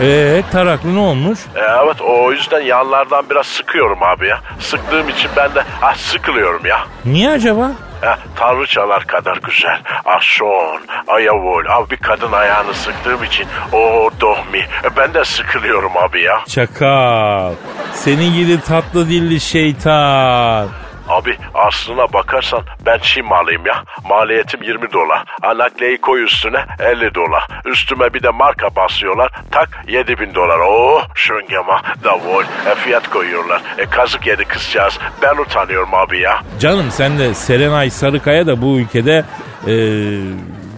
[0.00, 1.38] Eee taraklı ne olmuş?
[1.56, 4.40] E, evet o yüzden yanlardan biraz sıkıyorum abi ya.
[4.58, 6.78] Sıktığım için ben de ah, sıkılıyorum ya.
[7.04, 7.70] Niye acaba?
[8.00, 9.80] Ha, tanrıçalar kadar güzel.
[10.04, 11.64] Ah son, ayavul.
[11.68, 14.58] Abi bir kadın ayağını sıktığım için o dohmi.
[14.58, 16.40] E, ben de sıkılıyorum abi ya.
[16.48, 17.52] Çakal.
[17.94, 20.68] Senin gibi tatlı dilli şeytan.
[21.10, 23.84] Abi aslına bakarsan ben Çin malıyım ya.
[24.08, 25.24] Maliyetim 20 dolar.
[25.42, 27.42] Anakleyi koy üstüne 50 dolar.
[27.64, 29.32] Üstüme bir de marka basıyorlar.
[29.50, 30.58] Tak 7 bin dolar.
[30.68, 32.42] Oh şöngema davul.
[32.42, 33.62] E, fiyat koyuyorlar.
[33.78, 34.98] E, kazık yedi kızcağız.
[35.22, 36.42] Ben utanıyorum abi ya.
[36.60, 39.24] Canım sen de Serenay Sarıkaya da bu ülkede
[39.66, 39.74] e,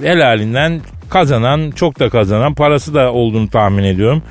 [0.09, 4.23] helalinden kazanan, çok da kazanan, parası da olduğunu tahmin ediyorum.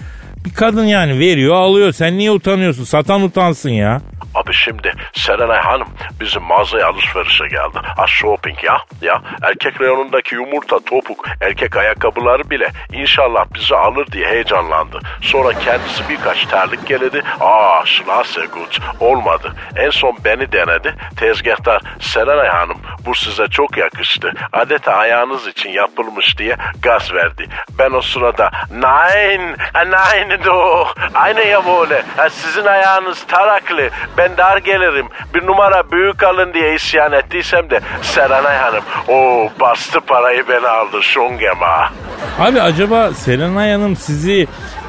[0.46, 1.92] Bir kadın yani veriyor alıyor.
[1.92, 2.84] Sen niye utanıyorsun?
[2.84, 4.02] Satan utansın ya.
[4.36, 5.88] Abi şimdi Serenay Hanım
[6.20, 7.80] bizim mağazaya alışverişe geldi.
[7.98, 8.78] Ha shopping ya.
[9.02, 15.00] Ya erkek reyonundaki yumurta, topuk, erkek ayakkabıları bile inşallah bizi alır diye heyecanlandı.
[15.22, 17.22] Sonra kendisi birkaç terlik geledi.
[17.40, 18.80] Aa şnase gut.
[19.00, 19.54] Olmadı.
[19.76, 20.96] En son beni denedi.
[21.18, 24.34] Tezgahtar Serenay Hanım bu size çok yakıştı.
[24.54, 27.48] Adeta ayağınız için yapılmış diye gaz verdi.
[27.80, 29.42] Ben o sırada nein,
[29.76, 30.88] nein do.
[31.14, 32.04] Aynı ya böyle.
[32.30, 33.90] Sizin ayağınız taraklı.
[34.22, 35.08] Ben dar gelirim.
[35.36, 41.04] Bir numara büyük alın diye isyan ettiysem de Serenay Hanım o bastı parayı beni aldı
[41.04, 41.92] şongema.
[42.40, 44.48] Abi acaba Serenay Hanım sizi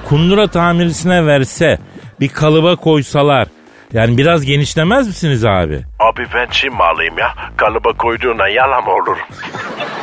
[0.09, 1.79] kundura tamircisine verse
[2.21, 3.49] bir kalıba koysalar
[3.93, 5.83] yani biraz genişlemez misiniz abi?
[6.03, 7.35] Abi ben Çin malıyım ya.
[7.57, 9.17] Kalıba koyduğuna yalan olur.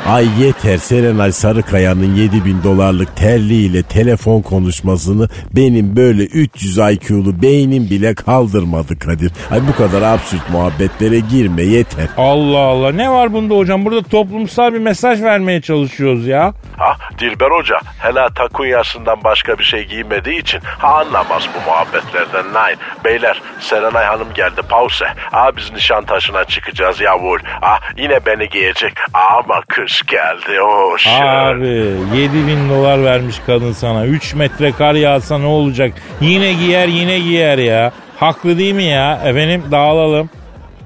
[0.08, 8.16] Ay yeter Serenay Sarıkaya'nın 7000 dolarlık terliğiyle telefon konuşmasını benim böyle 300 IQ'lu beynim bile
[8.16, 9.32] kaldırmadı Kadir.
[9.52, 12.08] Ay bu kadar absürt muhabbetlere girme yeter.
[12.18, 13.86] Allah Allah ne var bunda hocam?
[13.86, 16.54] Burada toplumsal bir mesaj vermeye çalışıyoruz ya.
[16.78, 22.46] Ha Dilber Hoca hele takunyasından başka bir şey giymediği için ha anlamaz bu muhabbetlerden.
[22.54, 22.78] Nein.
[23.06, 25.06] Beyler Serenay Hanım geldi pause.
[25.32, 27.40] Aa biz nişantaşına çıkacağız yavur.
[27.62, 28.94] Ah yine beni giyecek.
[29.14, 30.62] Ama kış geldi.
[30.62, 31.22] Oh shit.
[31.22, 31.68] Abi
[32.16, 34.06] 7000 dolar vermiş kadın sana.
[34.06, 35.94] 3 metre kar yağsa ne olacak?
[36.22, 37.92] Yine giyer yine giyer ya.
[38.20, 39.22] Haklı değil mi ya?
[39.26, 40.30] Efendim dağılalım.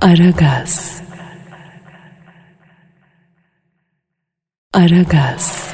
[0.02, 1.02] Aragaz.
[4.74, 5.74] Aragaz.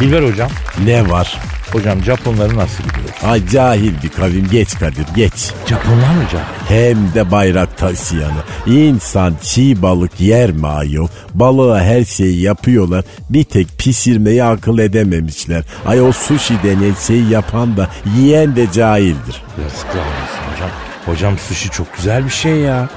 [0.00, 0.50] Dilber hocam.
[0.84, 1.38] Ne var?
[1.74, 3.28] Hocam Japonları nasıl biliyorsun?
[3.28, 5.32] Ay cahil bir kavim geç Kadir geç.
[5.68, 6.44] Japonlar mı cahil?
[6.68, 8.42] Hem de bayrak taşıyanı.
[8.66, 11.08] İnsan çiğ balık yer mi ayol?
[11.34, 13.04] Balığa her şeyi yapıyorlar.
[13.30, 15.62] Bir tek pişirmeyi akıl edememişler.
[15.86, 19.42] Ay o sushi denen şeyi yapan da yiyen de cahildir.
[19.62, 20.70] Yazıklar olsun hocam.
[21.06, 22.88] Hocam sushi çok güzel bir şey ya.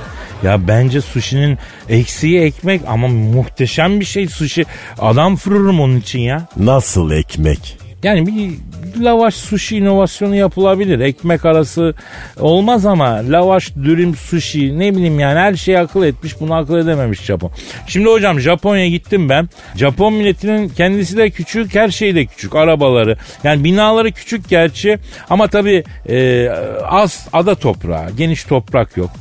[0.44, 1.58] Ya bence sushi'nin
[1.90, 4.66] eksiği ekmek ama muhteşem bir şey sushi.
[5.00, 6.48] Adam fırırım onun için ya.
[6.58, 7.78] Nasıl ekmek?
[8.03, 8.51] Yani bir
[9.03, 10.99] lavaş sushi inovasyonu yapılabilir.
[10.99, 11.93] Ekmek arası
[12.39, 17.21] olmaz ama lavaş, dürüm, sushi ne bileyim yani her şeyi akıl etmiş bunu akıl edememiş
[17.21, 17.51] Japon.
[17.88, 19.49] Şimdi hocam Japonya'ya gittim ben.
[19.75, 22.55] Japon milletinin kendisi de küçük her şeyi de küçük.
[22.55, 26.49] Arabaları yani binaları küçük gerçi ama tabii e,
[26.83, 29.12] az ada toprağı geniş toprak yok.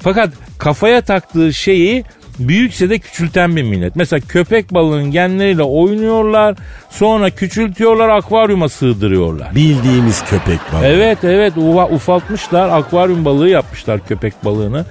[0.00, 2.04] Fakat kafaya taktığı şeyi
[2.38, 3.96] büyükse de küçülten bir millet.
[3.96, 6.56] Mesela köpek balığının genleriyle oynuyorlar.
[6.90, 9.54] Sonra küçültüyorlar akvaryuma sığdırıyorlar.
[9.54, 10.86] Bildiğimiz köpek balığı.
[10.86, 11.52] Evet evet
[11.90, 14.84] ufaltmışlar akvaryum balığı yapmışlar köpek balığını.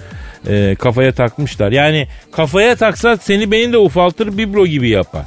[0.47, 1.71] Ee, kafaya takmışlar.
[1.71, 5.23] Yani kafaya taksa seni beni de ufaltır biblo gibi yapar.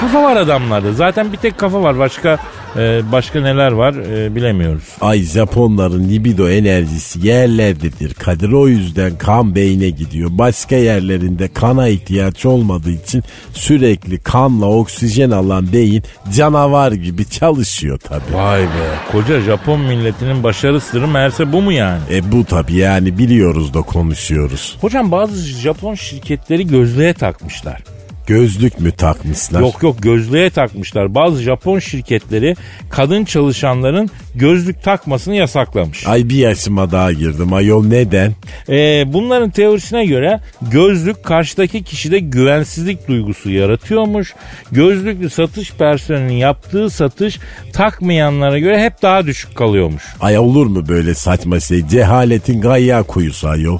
[0.00, 0.92] Kafa var adamlarda.
[0.92, 1.98] Zaten bir tek kafa var.
[1.98, 2.38] Başka
[2.76, 4.84] e, başka neler var e, bilemiyoruz.
[5.00, 8.14] Ay Japonların libido enerjisi yerlerdedir.
[8.14, 10.30] Kadir o yüzden kan beyne gidiyor.
[10.32, 16.02] Başka yerlerinde kana ihtiyaç olmadığı için sürekli kanla oksijen alan beyin
[16.36, 18.34] canavar gibi çalışıyor tabii.
[18.34, 19.12] Vay be.
[19.12, 22.00] Koca Japon milletinin başarı sırrı meğerse bu mu yani?
[22.10, 24.76] E bu tabii yani biliyoruz da konuşuyoruz.
[24.80, 27.95] Hocam bazı Japon şirketleri gözlüğe takmışlar.
[28.26, 29.60] Gözlük mü takmışlar?
[29.60, 31.14] Yok yok gözlüğe takmışlar.
[31.14, 32.54] Bazı Japon şirketleri
[32.90, 36.06] kadın çalışanların gözlük takmasını yasaklamış.
[36.06, 37.52] Ay bir yaşıma daha girdim.
[37.52, 38.32] Ayol neden?
[38.68, 44.34] Ee, bunların teorisine göre gözlük karşıdaki kişide güvensizlik duygusu yaratıyormuş.
[44.72, 47.38] Gözlüklü satış personelinin yaptığı satış
[47.72, 50.02] takmayanlara göre hep daha düşük kalıyormuş.
[50.20, 51.86] Ay olur mu böyle saçma şey?
[51.86, 53.78] Cehaletin gayya kuyusu ayol.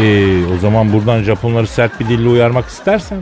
[0.00, 3.18] Ee, o zaman buradan Japonları sert bir dille uyarmak istersen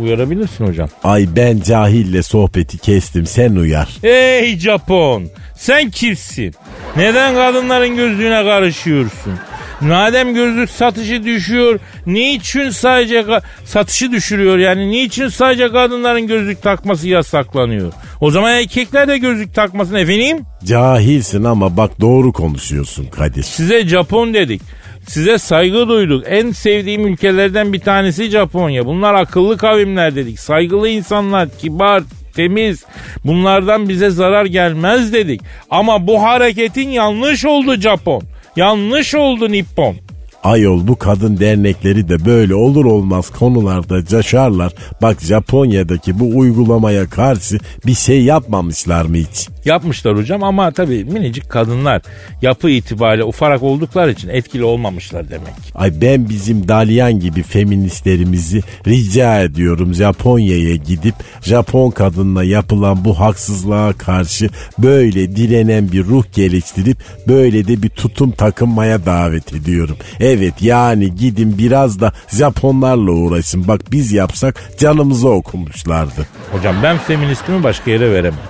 [0.00, 0.88] uyarabilirsin hocam.
[1.04, 3.88] Ay ben cahille sohbeti kestim sen uyar.
[4.02, 5.24] Ey Japon
[5.56, 6.54] sen kimsin?
[6.96, 9.32] Neden kadınların gözlüğüne karışıyorsun?
[9.80, 13.24] Madem gözlük satışı düşüyor, niçin sadece
[13.64, 14.90] satışı düşürüyor yani?
[14.90, 17.92] Niçin sadece kadınların gözlük takması yasaklanıyor?
[18.20, 20.38] O zaman erkekler de gözlük takmasın efendim.
[20.64, 23.42] Cahilsin ama bak doğru konuşuyorsun Kadir.
[23.42, 24.62] Size Japon dedik.
[25.06, 26.24] Size saygı duyduk.
[26.28, 28.86] En sevdiğim ülkelerden bir tanesi Japonya.
[28.86, 30.40] Bunlar akıllı kavimler dedik.
[30.40, 32.02] Saygılı insanlar, kibar,
[32.34, 32.84] temiz.
[33.24, 35.40] Bunlardan bize zarar gelmez dedik.
[35.70, 38.22] Ama bu hareketin yanlış oldu Japon.
[38.56, 39.96] Yanlış oldu Nippon.
[40.46, 44.72] Ayol bu kadın dernekleri de böyle olur olmaz konularda caşarlar.
[45.02, 49.48] Bak Japonya'daki bu uygulamaya karşı bir şey yapmamışlar mı hiç?
[49.64, 52.02] Yapmışlar hocam ama tabii minicik kadınlar
[52.42, 55.52] yapı itibariyle ufarak oldukları için etkili olmamışlar demek.
[55.74, 63.92] Ay ben bizim Dalyan gibi feministlerimizi rica ediyorum Japonya'ya gidip Japon kadınla yapılan bu haksızlığa
[63.92, 69.96] karşı böyle direnen bir ruh geliştirip böyle de bir tutum takınmaya davet ediyorum.
[70.38, 73.68] Evet yani gidin biraz da Japonlarla uğraşın.
[73.68, 76.26] Bak biz yapsak canımızı okumuşlardı.
[76.52, 78.40] Hocam ben feministimi başka yere veremem.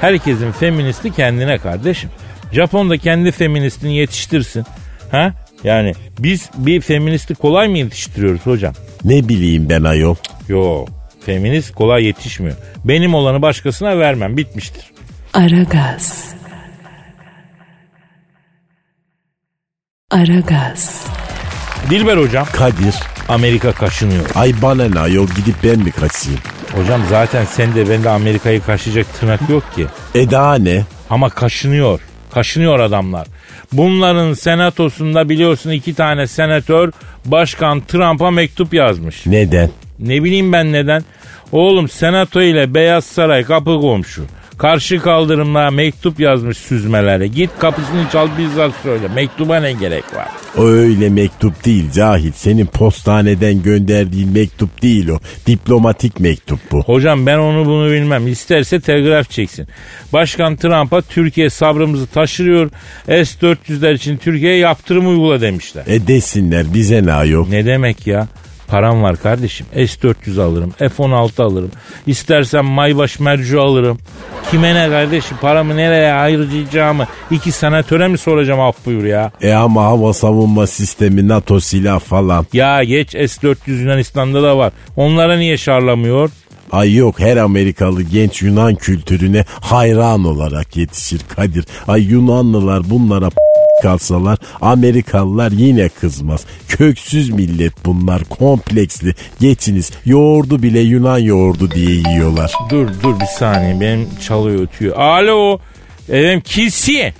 [0.00, 2.10] Herkesin feministi kendine kardeşim.
[2.52, 4.64] Japon da kendi feministini yetiştirsin.
[5.10, 5.32] Ha?
[5.64, 8.74] Yani biz bir feministi kolay mı yetiştiriyoruz hocam?
[9.04, 10.16] Ne bileyim ben ayol.
[10.48, 10.88] Yok.
[11.26, 12.56] Feminist kolay yetişmiyor.
[12.84, 14.36] Benim olanı başkasına vermem.
[14.36, 14.84] Bitmiştir.
[15.34, 16.34] Aragaz.
[20.10, 21.06] Aragaz.
[21.90, 22.94] Dilber hocam Kadir.
[23.28, 24.24] Amerika kaşınıyor.
[24.34, 26.40] Ay bana ne ayol gidip ben mi kaçayım?
[26.76, 29.86] Hocam zaten sen de ben de Amerika'yı kaşıyacak tırnak yok ki.
[30.14, 30.84] E daha ne?
[31.10, 32.00] Ama kaşınıyor.
[32.34, 33.26] Kaşınıyor adamlar.
[33.72, 36.92] Bunların senatosunda biliyorsun iki tane senatör
[37.24, 39.26] başkan Trump'a mektup yazmış.
[39.26, 39.70] Neden?
[39.98, 41.04] Ne bileyim ben neden.
[41.52, 44.22] Oğlum senato ile Beyaz Saray kapı komşu.
[44.60, 47.26] Karşı kaldırımlara mektup yazmış süzmelere.
[47.26, 49.08] Git kapısını çal bizzat söyle.
[49.14, 50.28] Mektuba ne gerek var?
[50.56, 52.32] O öyle mektup değil cahil.
[52.32, 55.18] Senin postaneden gönderdiğin mektup değil o.
[55.46, 56.82] Diplomatik mektup bu.
[56.82, 58.26] Hocam ben onu bunu bilmem.
[58.28, 59.68] İsterse telgraf çeksin.
[60.12, 62.70] Başkan Trump'a Türkiye sabrımızı taşırıyor.
[63.06, 65.84] S-400'ler için Türkiye'ye yaptırım uygula demişler.
[65.86, 67.48] E desinler bize ne ayol.
[67.48, 68.28] Ne demek ya?
[68.70, 69.66] Param var kardeşim.
[69.74, 70.70] S-400 alırım.
[70.78, 71.70] F-16 alırım.
[72.06, 73.98] İstersen Maybaş Mercu alırım.
[74.50, 75.36] Kime ne kardeşim?
[75.40, 79.30] Paramı nereye ayıracağımı iki senatöre mi soracağım af buyur ya?
[79.42, 82.46] E ama hava savunma sistemi NATO silah falan.
[82.52, 84.72] Ya geç S-400 Yunanistan'da da var.
[84.96, 86.30] Onlara niye şarlamıyor?
[86.72, 91.64] Ay yok her Amerikalı genç Yunan kültürüne hayran olarak yetişir Kadir.
[91.88, 93.30] Ay Yunanlılar bunlara
[93.82, 96.44] kalsalar Amerikalılar yine kızmaz.
[96.68, 99.14] Köksüz millet bunlar kompleksli.
[99.40, 102.52] Geçiniz yoğurdu bile Yunan yoğurdu diye yiyorlar.
[102.70, 104.96] Dur dur bir saniye benim çalıyor ötüyor.
[104.96, 105.58] Alo.
[106.08, 107.14] Efendim kimsi?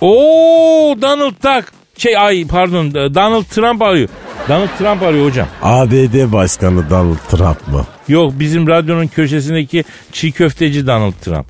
[0.00, 1.72] Oo Donald Duck.
[1.98, 4.08] Şey ay pardon Donald Trump arıyor.
[4.48, 5.48] Donald Trump arıyor hocam.
[5.62, 7.86] ABD Başkanı Donald Trump mı?
[8.08, 11.46] Yok bizim radyonun köşesindeki çiğ köfteci Donald Trump.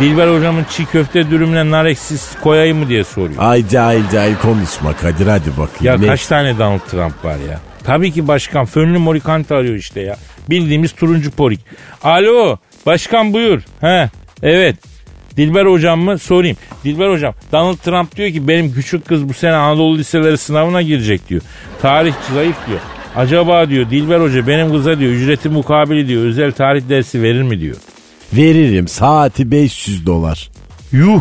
[0.00, 3.34] Dilber hocamın çiğ köfte dürümüne nar ekşisi koyayım mı diye soruyor.
[3.38, 5.68] Ay cahil cahil konuşma Kadir hadi bakayım.
[5.80, 7.60] Ya Ne- kaç tane Donald Trump var ya?
[7.84, 8.64] Tabii ki başkan.
[8.64, 10.16] Fönlü Morikante arıyor işte ya.
[10.50, 11.60] Bildiğimiz turuncu porik.
[12.02, 12.56] Alo
[12.86, 13.62] başkan buyur.
[13.80, 14.10] He
[14.42, 14.76] evet.
[15.36, 16.18] Dilber hocam mı?
[16.18, 16.56] Sorayım.
[16.84, 21.28] Dilber hocam Donald Trump diyor ki benim küçük kız bu sene Anadolu liseleri sınavına girecek
[21.28, 21.42] diyor.
[21.82, 22.80] Tarihçi zayıf diyor.
[23.16, 27.60] Acaba diyor Dilber hoca benim kıza diyor ücreti mukabili diyor özel tarih dersi verir mi
[27.60, 27.76] diyor.
[28.32, 30.50] Veririm saati 500 dolar.
[30.92, 31.20] Yuh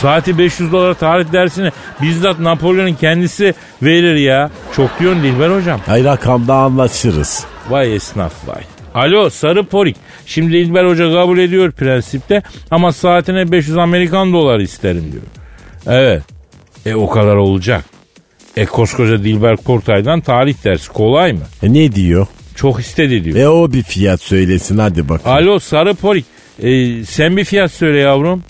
[0.00, 1.70] saati 500 dolara tarih dersini
[2.02, 4.50] bizzat Napolyon'un kendisi verir ya.
[4.76, 5.80] Çok diyorsun Dilber hocam.
[5.88, 7.44] Ay rakamda anlaşırız.
[7.70, 8.62] Vay esnaf vay.
[8.94, 9.96] Alo sarı porik.
[10.26, 15.22] Şimdi İlber Hoca kabul ediyor prensipte ama saatine 500 Amerikan doları isterim diyor.
[15.86, 16.22] Evet.
[16.86, 17.84] E o kadar olacak.
[18.56, 21.40] E koskoca Dilber Kortay'dan tarih dersi kolay mı?
[21.62, 22.26] E ne diyor?
[22.60, 23.36] Çok istedi diyor.
[23.36, 25.38] E o bir fiyat söylesin hadi bakayım.
[25.38, 26.24] Alo sarı porik.
[26.62, 28.42] E, sen bir fiyat söyle yavrum.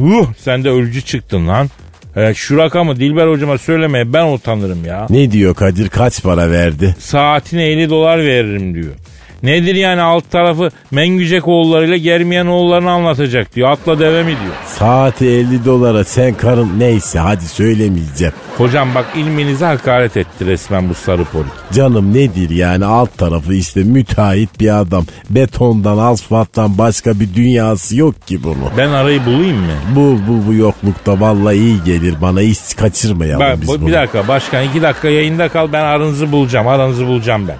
[0.00, 1.70] Uh sen de ölücü çıktın lan.
[2.16, 5.06] E, şu rakamı Dilber hocama söylemeye ben utanırım ya.
[5.10, 6.96] Ne diyor Kadir kaç para verdi?
[6.98, 8.94] Saatine 50 dolar veririm diyor.
[9.42, 13.70] Nedir yani alt tarafı Mengücek oğullarıyla Germiyan oğullarını anlatacak diyor.
[13.70, 14.54] Atla deve mi diyor.
[14.66, 18.34] Saati 50 dolara sen karın neyse hadi söylemeyeceğim.
[18.58, 21.46] Hocam bak ilminize hakaret etti resmen bu sarı polik.
[21.72, 25.04] Canım nedir yani alt tarafı işte müteahhit bir adam.
[25.30, 28.70] Betondan asfalttan başka bir dünyası yok ki bunu.
[28.78, 29.72] Ben arayı bulayım mı?
[29.96, 33.86] Bul bul bu yoklukta vallahi iyi gelir bana hiç kaçırmayalım Bak, biz bu- bunu.
[33.86, 37.56] bir dakika başkan iki dakika yayında kal ben aranızı bulacağım aranızı bulacağım ben.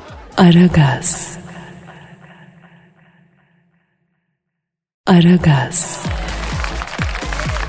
[0.46, 1.41] Aragaz.
[5.06, 6.02] Aragaz.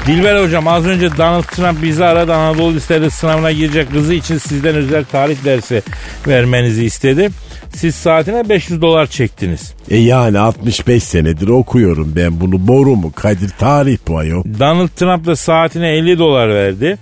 [0.07, 4.75] Dilber hocam az önce Donald Trump bizi aradı Anadolu Liseleri sınavına girecek kızı için sizden
[4.75, 5.81] özel tarih dersi
[6.27, 7.29] vermenizi istedi.
[7.75, 9.73] Siz saatine 500 dolar çektiniz.
[9.89, 14.43] E yani 65 senedir okuyorum ben bunu boru mu Kadir tarih bu ayol.
[14.59, 16.97] Donald Trump da saatine 50 dolar verdi.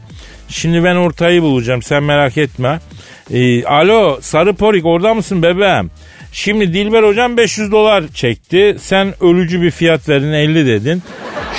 [0.48, 2.80] Şimdi ben ortayı bulacağım sen merak etme.
[3.34, 5.92] Ee, alo sarı porik orada mısın bebeğim?
[6.32, 8.78] Şimdi Dilber hocam 500 dolar çekti.
[8.80, 11.04] Sen ölücü bir fiyat verdin 50 dedin.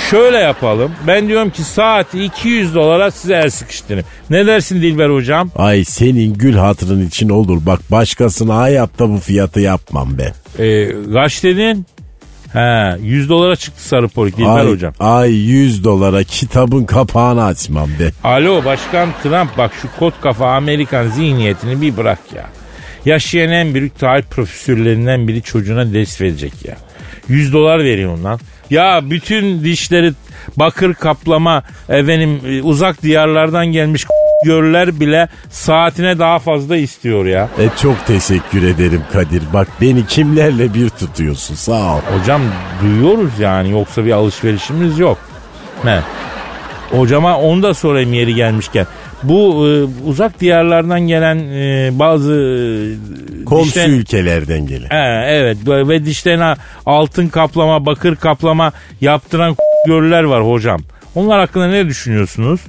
[0.09, 0.91] Şöyle yapalım.
[1.07, 4.05] Ben diyorum ki saati 200 dolara size el sıkıştırayım.
[4.29, 5.51] Ne dersin Dilber hocam?
[5.55, 10.33] Ay senin gül hatırın için olur bak başkasına hayatta bu fiyatı yapmam ben.
[10.63, 11.85] Ee, kaç dedin?
[12.53, 14.93] He 100 dolara çıktı sarı porik Dilber ay, hocam.
[14.99, 18.11] Ay 100 dolara kitabın kapağını açmam be.
[18.23, 22.49] Alo Başkan Trump bak şu kot kafa Amerikan zihniyetini bir bırak ya.
[23.05, 26.75] Yaşayan en büyük tarih profesörlerinden biri çocuğuna ders verecek ya.
[27.27, 28.39] 100 dolar veriyorsun lan.
[28.69, 30.13] Ya bütün dişleri
[30.55, 34.05] bakır kaplama efendim e, uzak diyarlardan gelmiş
[34.45, 37.49] görler bile saatine daha fazla istiyor ya.
[37.59, 39.43] E çok teşekkür ederim Kadir.
[39.53, 41.99] Bak beni kimlerle bir tutuyorsun sağ ol.
[42.19, 42.41] Hocam
[42.81, 45.17] duyuyoruz yani yoksa bir alışverişimiz yok.
[45.83, 45.99] Ne?
[46.91, 48.87] Hocama onu da sorayım yeri gelmişken.
[49.23, 49.71] Bu e,
[50.09, 52.33] uzak diyarlardan gelen e, bazı
[53.41, 54.89] e, Komşu dişten- ülkelerden gelen.
[54.89, 56.53] He, evet ve dişlerine
[56.85, 58.71] altın kaplama, bakır kaplama
[59.01, 59.55] yaptıran
[59.87, 60.79] görüler var hocam.
[61.15, 62.61] Onlar hakkında ne düşünüyorsunuz?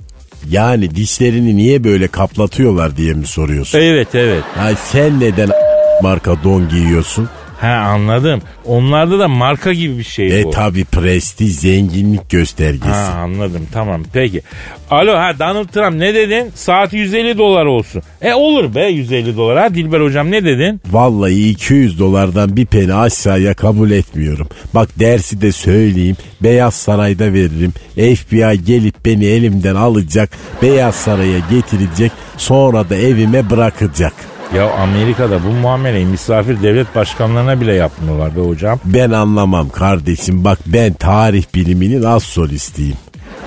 [0.50, 3.78] Yani dişlerini niye böyle kaplatıyorlar diye mi soruyorsun?
[3.78, 4.42] Evet evet.
[4.58, 5.48] Ay sen neden
[6.02, 7.28] marka don giyiyorsun?
[7.60, 8.42] He anladım.
[8.64, 10.50] Onlarda da marka gibi bir şey E bu.
[10.50, 12.88] tabi prestij zenginlik göstergesi.
[12.88, 14.42] Ha anladım tamam peki.
[14.90, 16.50] Alo ha Donald Trump ne dedin?
[16.54, 18.02] Saat 150 dolar olsun.
[18.22, 20.80] E olur be 150 dolar ha Dilber hocam ne dedin?
[20.90, 24.48] Vallahi 200 dolardan bir peni aşağıya kabul etmiyorum.
[24.74, 26.16] Bak dersi de söyleyeyim.
[26.40, 27.72] Beyaz Saray'da veririm.
[28.16, 30.30] FBI gelip beni elimden alacak.
[30.62, 32.12] Beyaz Saray'a getirecek.
[32.36, 34.12] Sonra da evime bırakacak.
[34.54, 38.80] Ya Amerika'da bu muameleyi misafir devlet başkanlarına bile yapmıyorlar be hocam.
[38.84, 40.44] Ben anlamam kardeşim.
[40.44, 42.96] Bak ben tarih biliminin az solistiyim.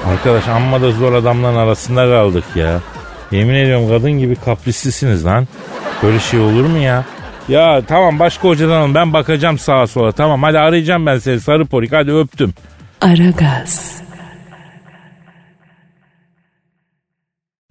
[0.06, 2.80] Arkadaş amma da zor adamların arasında kaldık ya.
[3.32, 5.48] Yemin ediyorum kadın gibi kaprislisiniz lan.
[6.04, 7.06] Böyle şey olur mu ya?
[7.50, 11.66] Ya tamam başka hocadan alın ben bakacağım sağa sola tamam hadi arayacağım ben seni sarı
[11.66, 12.54] porik hadi öptüm.
[13.02, 14.02] Aragaz.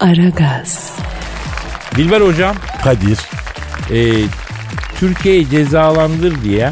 [0.00, 0.96] Aragaz.
[1.96, 3.18] Dilber hocam Kadir.
[3.92, 4.12] e,
[4.98, 6.70] Türkiye'yi cezalandır diye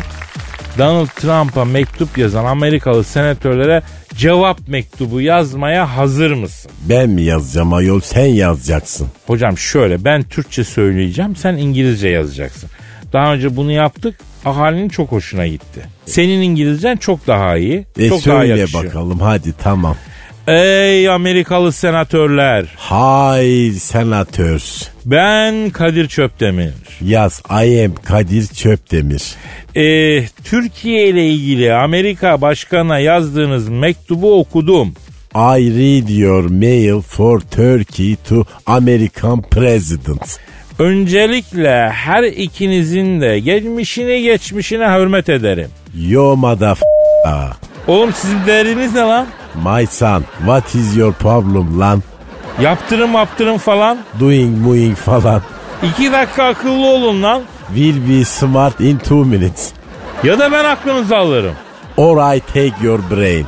[0.79, 3.83] Donald Trump'a mektup yazan Amerikalı senatörlere
[4.15, 6.71] cevap mektubu yazmaya hazır mısın?
[6.89, 9.09] Ben mi yazacağım ayol sen yazacaksın.
[9.27, 12.71] Hocam şöyle ben Türkçe söyleyeceğim sen İngilizce yazacaksın.
[13.13, 14.15] Daha önce bunu yaptık
[14.45, 15.81] ahalinin çok hoşuna gitti.
[16.07, 17.87] Senin İngilizcen çok daha iyi.
[17.99, 18.85] E çok daha söyle yakışıyor.
[18.85, 19.97] bakalım hadi tamam.
[20.47, 22.67] Ey Amerikalı senatörler.
[22.77, 24.89] Hay senators.
[25.05, 26.73] Ben Kadir Çöptemir.
[27.01, 29.23] Yaz I am Kadir Çöpdemir.
[29.77, 34.95] Ee, Türkiye ile ilgili Amerika Başkanı'na yazdığınız mektubu okudum.
[35.35, 40.39] I read your mail for Turkey to American President.
[40.79, 45.69] Öncelikle her ikinizin de geçmişini geçmişine hürmet ederim.
[46.09, 46.83] Yo motherf***.
[47.87, 49.27] Oğlum sizin derdiniz ne lan?
[49.55, 52.03] My son, what is your problem lan?
[52.63, 53.99] Yaptırım yaptırım falan.
[54.21, 55.43] Doing moving falan.
[55.83, 57.43] İki dakika akıllı olun lan.
[57.75, 59.73] Will be smart in two minutes.
[60.25, 61.55] Ya da ben aklınızı alırım.
[61.97, 63.47] Or I take your brain.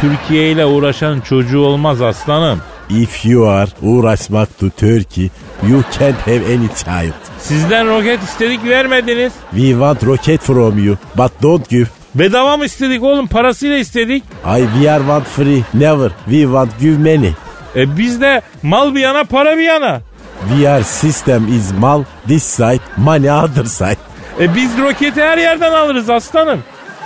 [0.00, 2.60] Türkiye ile uğraşan çocuğu olmaz aslanım.
[2.90, 5.30] If you are uğraşmak to Turkey,
[5.68, 7.12] you can't have any child.
[7.38, 9.32] Sizden roket istedik vermediniz.
[9.50, 11.86] We want rocket from you, but don't give.
[12.14, 14.22] Bedava mı istedik oğlum parasıyla istedik.
[14.58, 16.10] I we are want free, never.
[16.24, 17.32] We want give many.
[17.76, 20.00] E biz de mal bir yana para bir yana.
[20.48, 23.96] We are system is mal, this side, money other side.
[24.40, 26.60] E biz roketi her yerden alırız aslanım.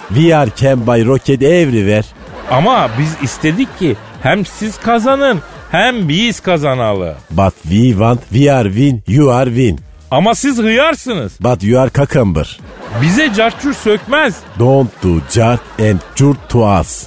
[0.08, 2.04] We are can buy rocket everywhere.
[2.50, 5.40] Ama biz istedik ki hem siz kazanın
[5.70, 7.14] hem biz kazanalı.
[7.30, 9.80] But we want, we are win, you are win.
[10.10, 11.32] Ama siz hıyarsınız.
[11.40, 12.58] But you are cucumber.
[13.02, 14.36] Bize carçur sökmez.
[14.58, 17.06] Don't do jart and jurt to us.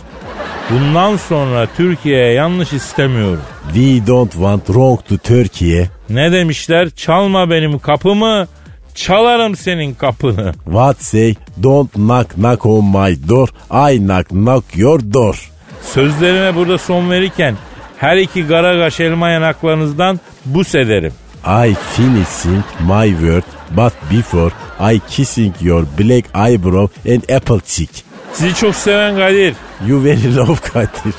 [0.72, 3.42] Bundan sonra Türkiye'ye yanlış istemiyorum.
[3.74, 5.88] We don't want wrong to Turkey.
[6.10, 6.90] Ne demişler?
[6.90, 8.48] Çalma benim kapımı,
[8.96, 10.54] çalarım senin kapını.
[10.66, 11.36] What say?
[11.64, 13.48] Don't knock knock on my door.
[13.92, 15.50] I knock knock your door.
[15.82, 17.56] Sözlerime burada son verirken
[17.98, 21.14] her iki garagaş elma yanaklarınızdan bus ederim.
[21.46, 23.44] I finishing my word,
[23.78, 24.52] but before
[24.96, 27.90] I kissing your black eyebrow and apple cheek.
[28.34, 29.54] Sizi çok seven Kadir.
[29.88, 31.14] You very love Kadir.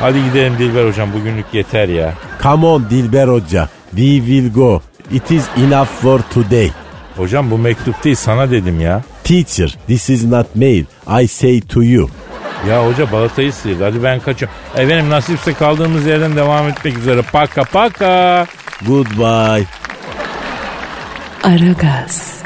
[0.00, 2.14] Hadi gidelim Dilber hocam bugünlük yeter ya.
[2.42, 3.68] Come on Dilber Hoca.
[3.90, 4.82] We will go.
[5.12, 6.70] It is enough for today.
[7.16, 9.02] Hocam bu mektup değil sana dedim ya.
[9.24, 10.84] Teacher, this is not mail.
[11.22, 12.10] I say to you.
[12.68, 13.84] Ya hoca balatayı sıyırdı.
[13.84, 14.58] Hadi ben kaçıyorum.
[14.76, 17.22] Efendim nasipse kaldığımız yerden devam etmek üzere.
[17.22, 18.46] Paka paka.
[18.86, 19.64] Goodbye.
[21.42, 22.43] Aragaz.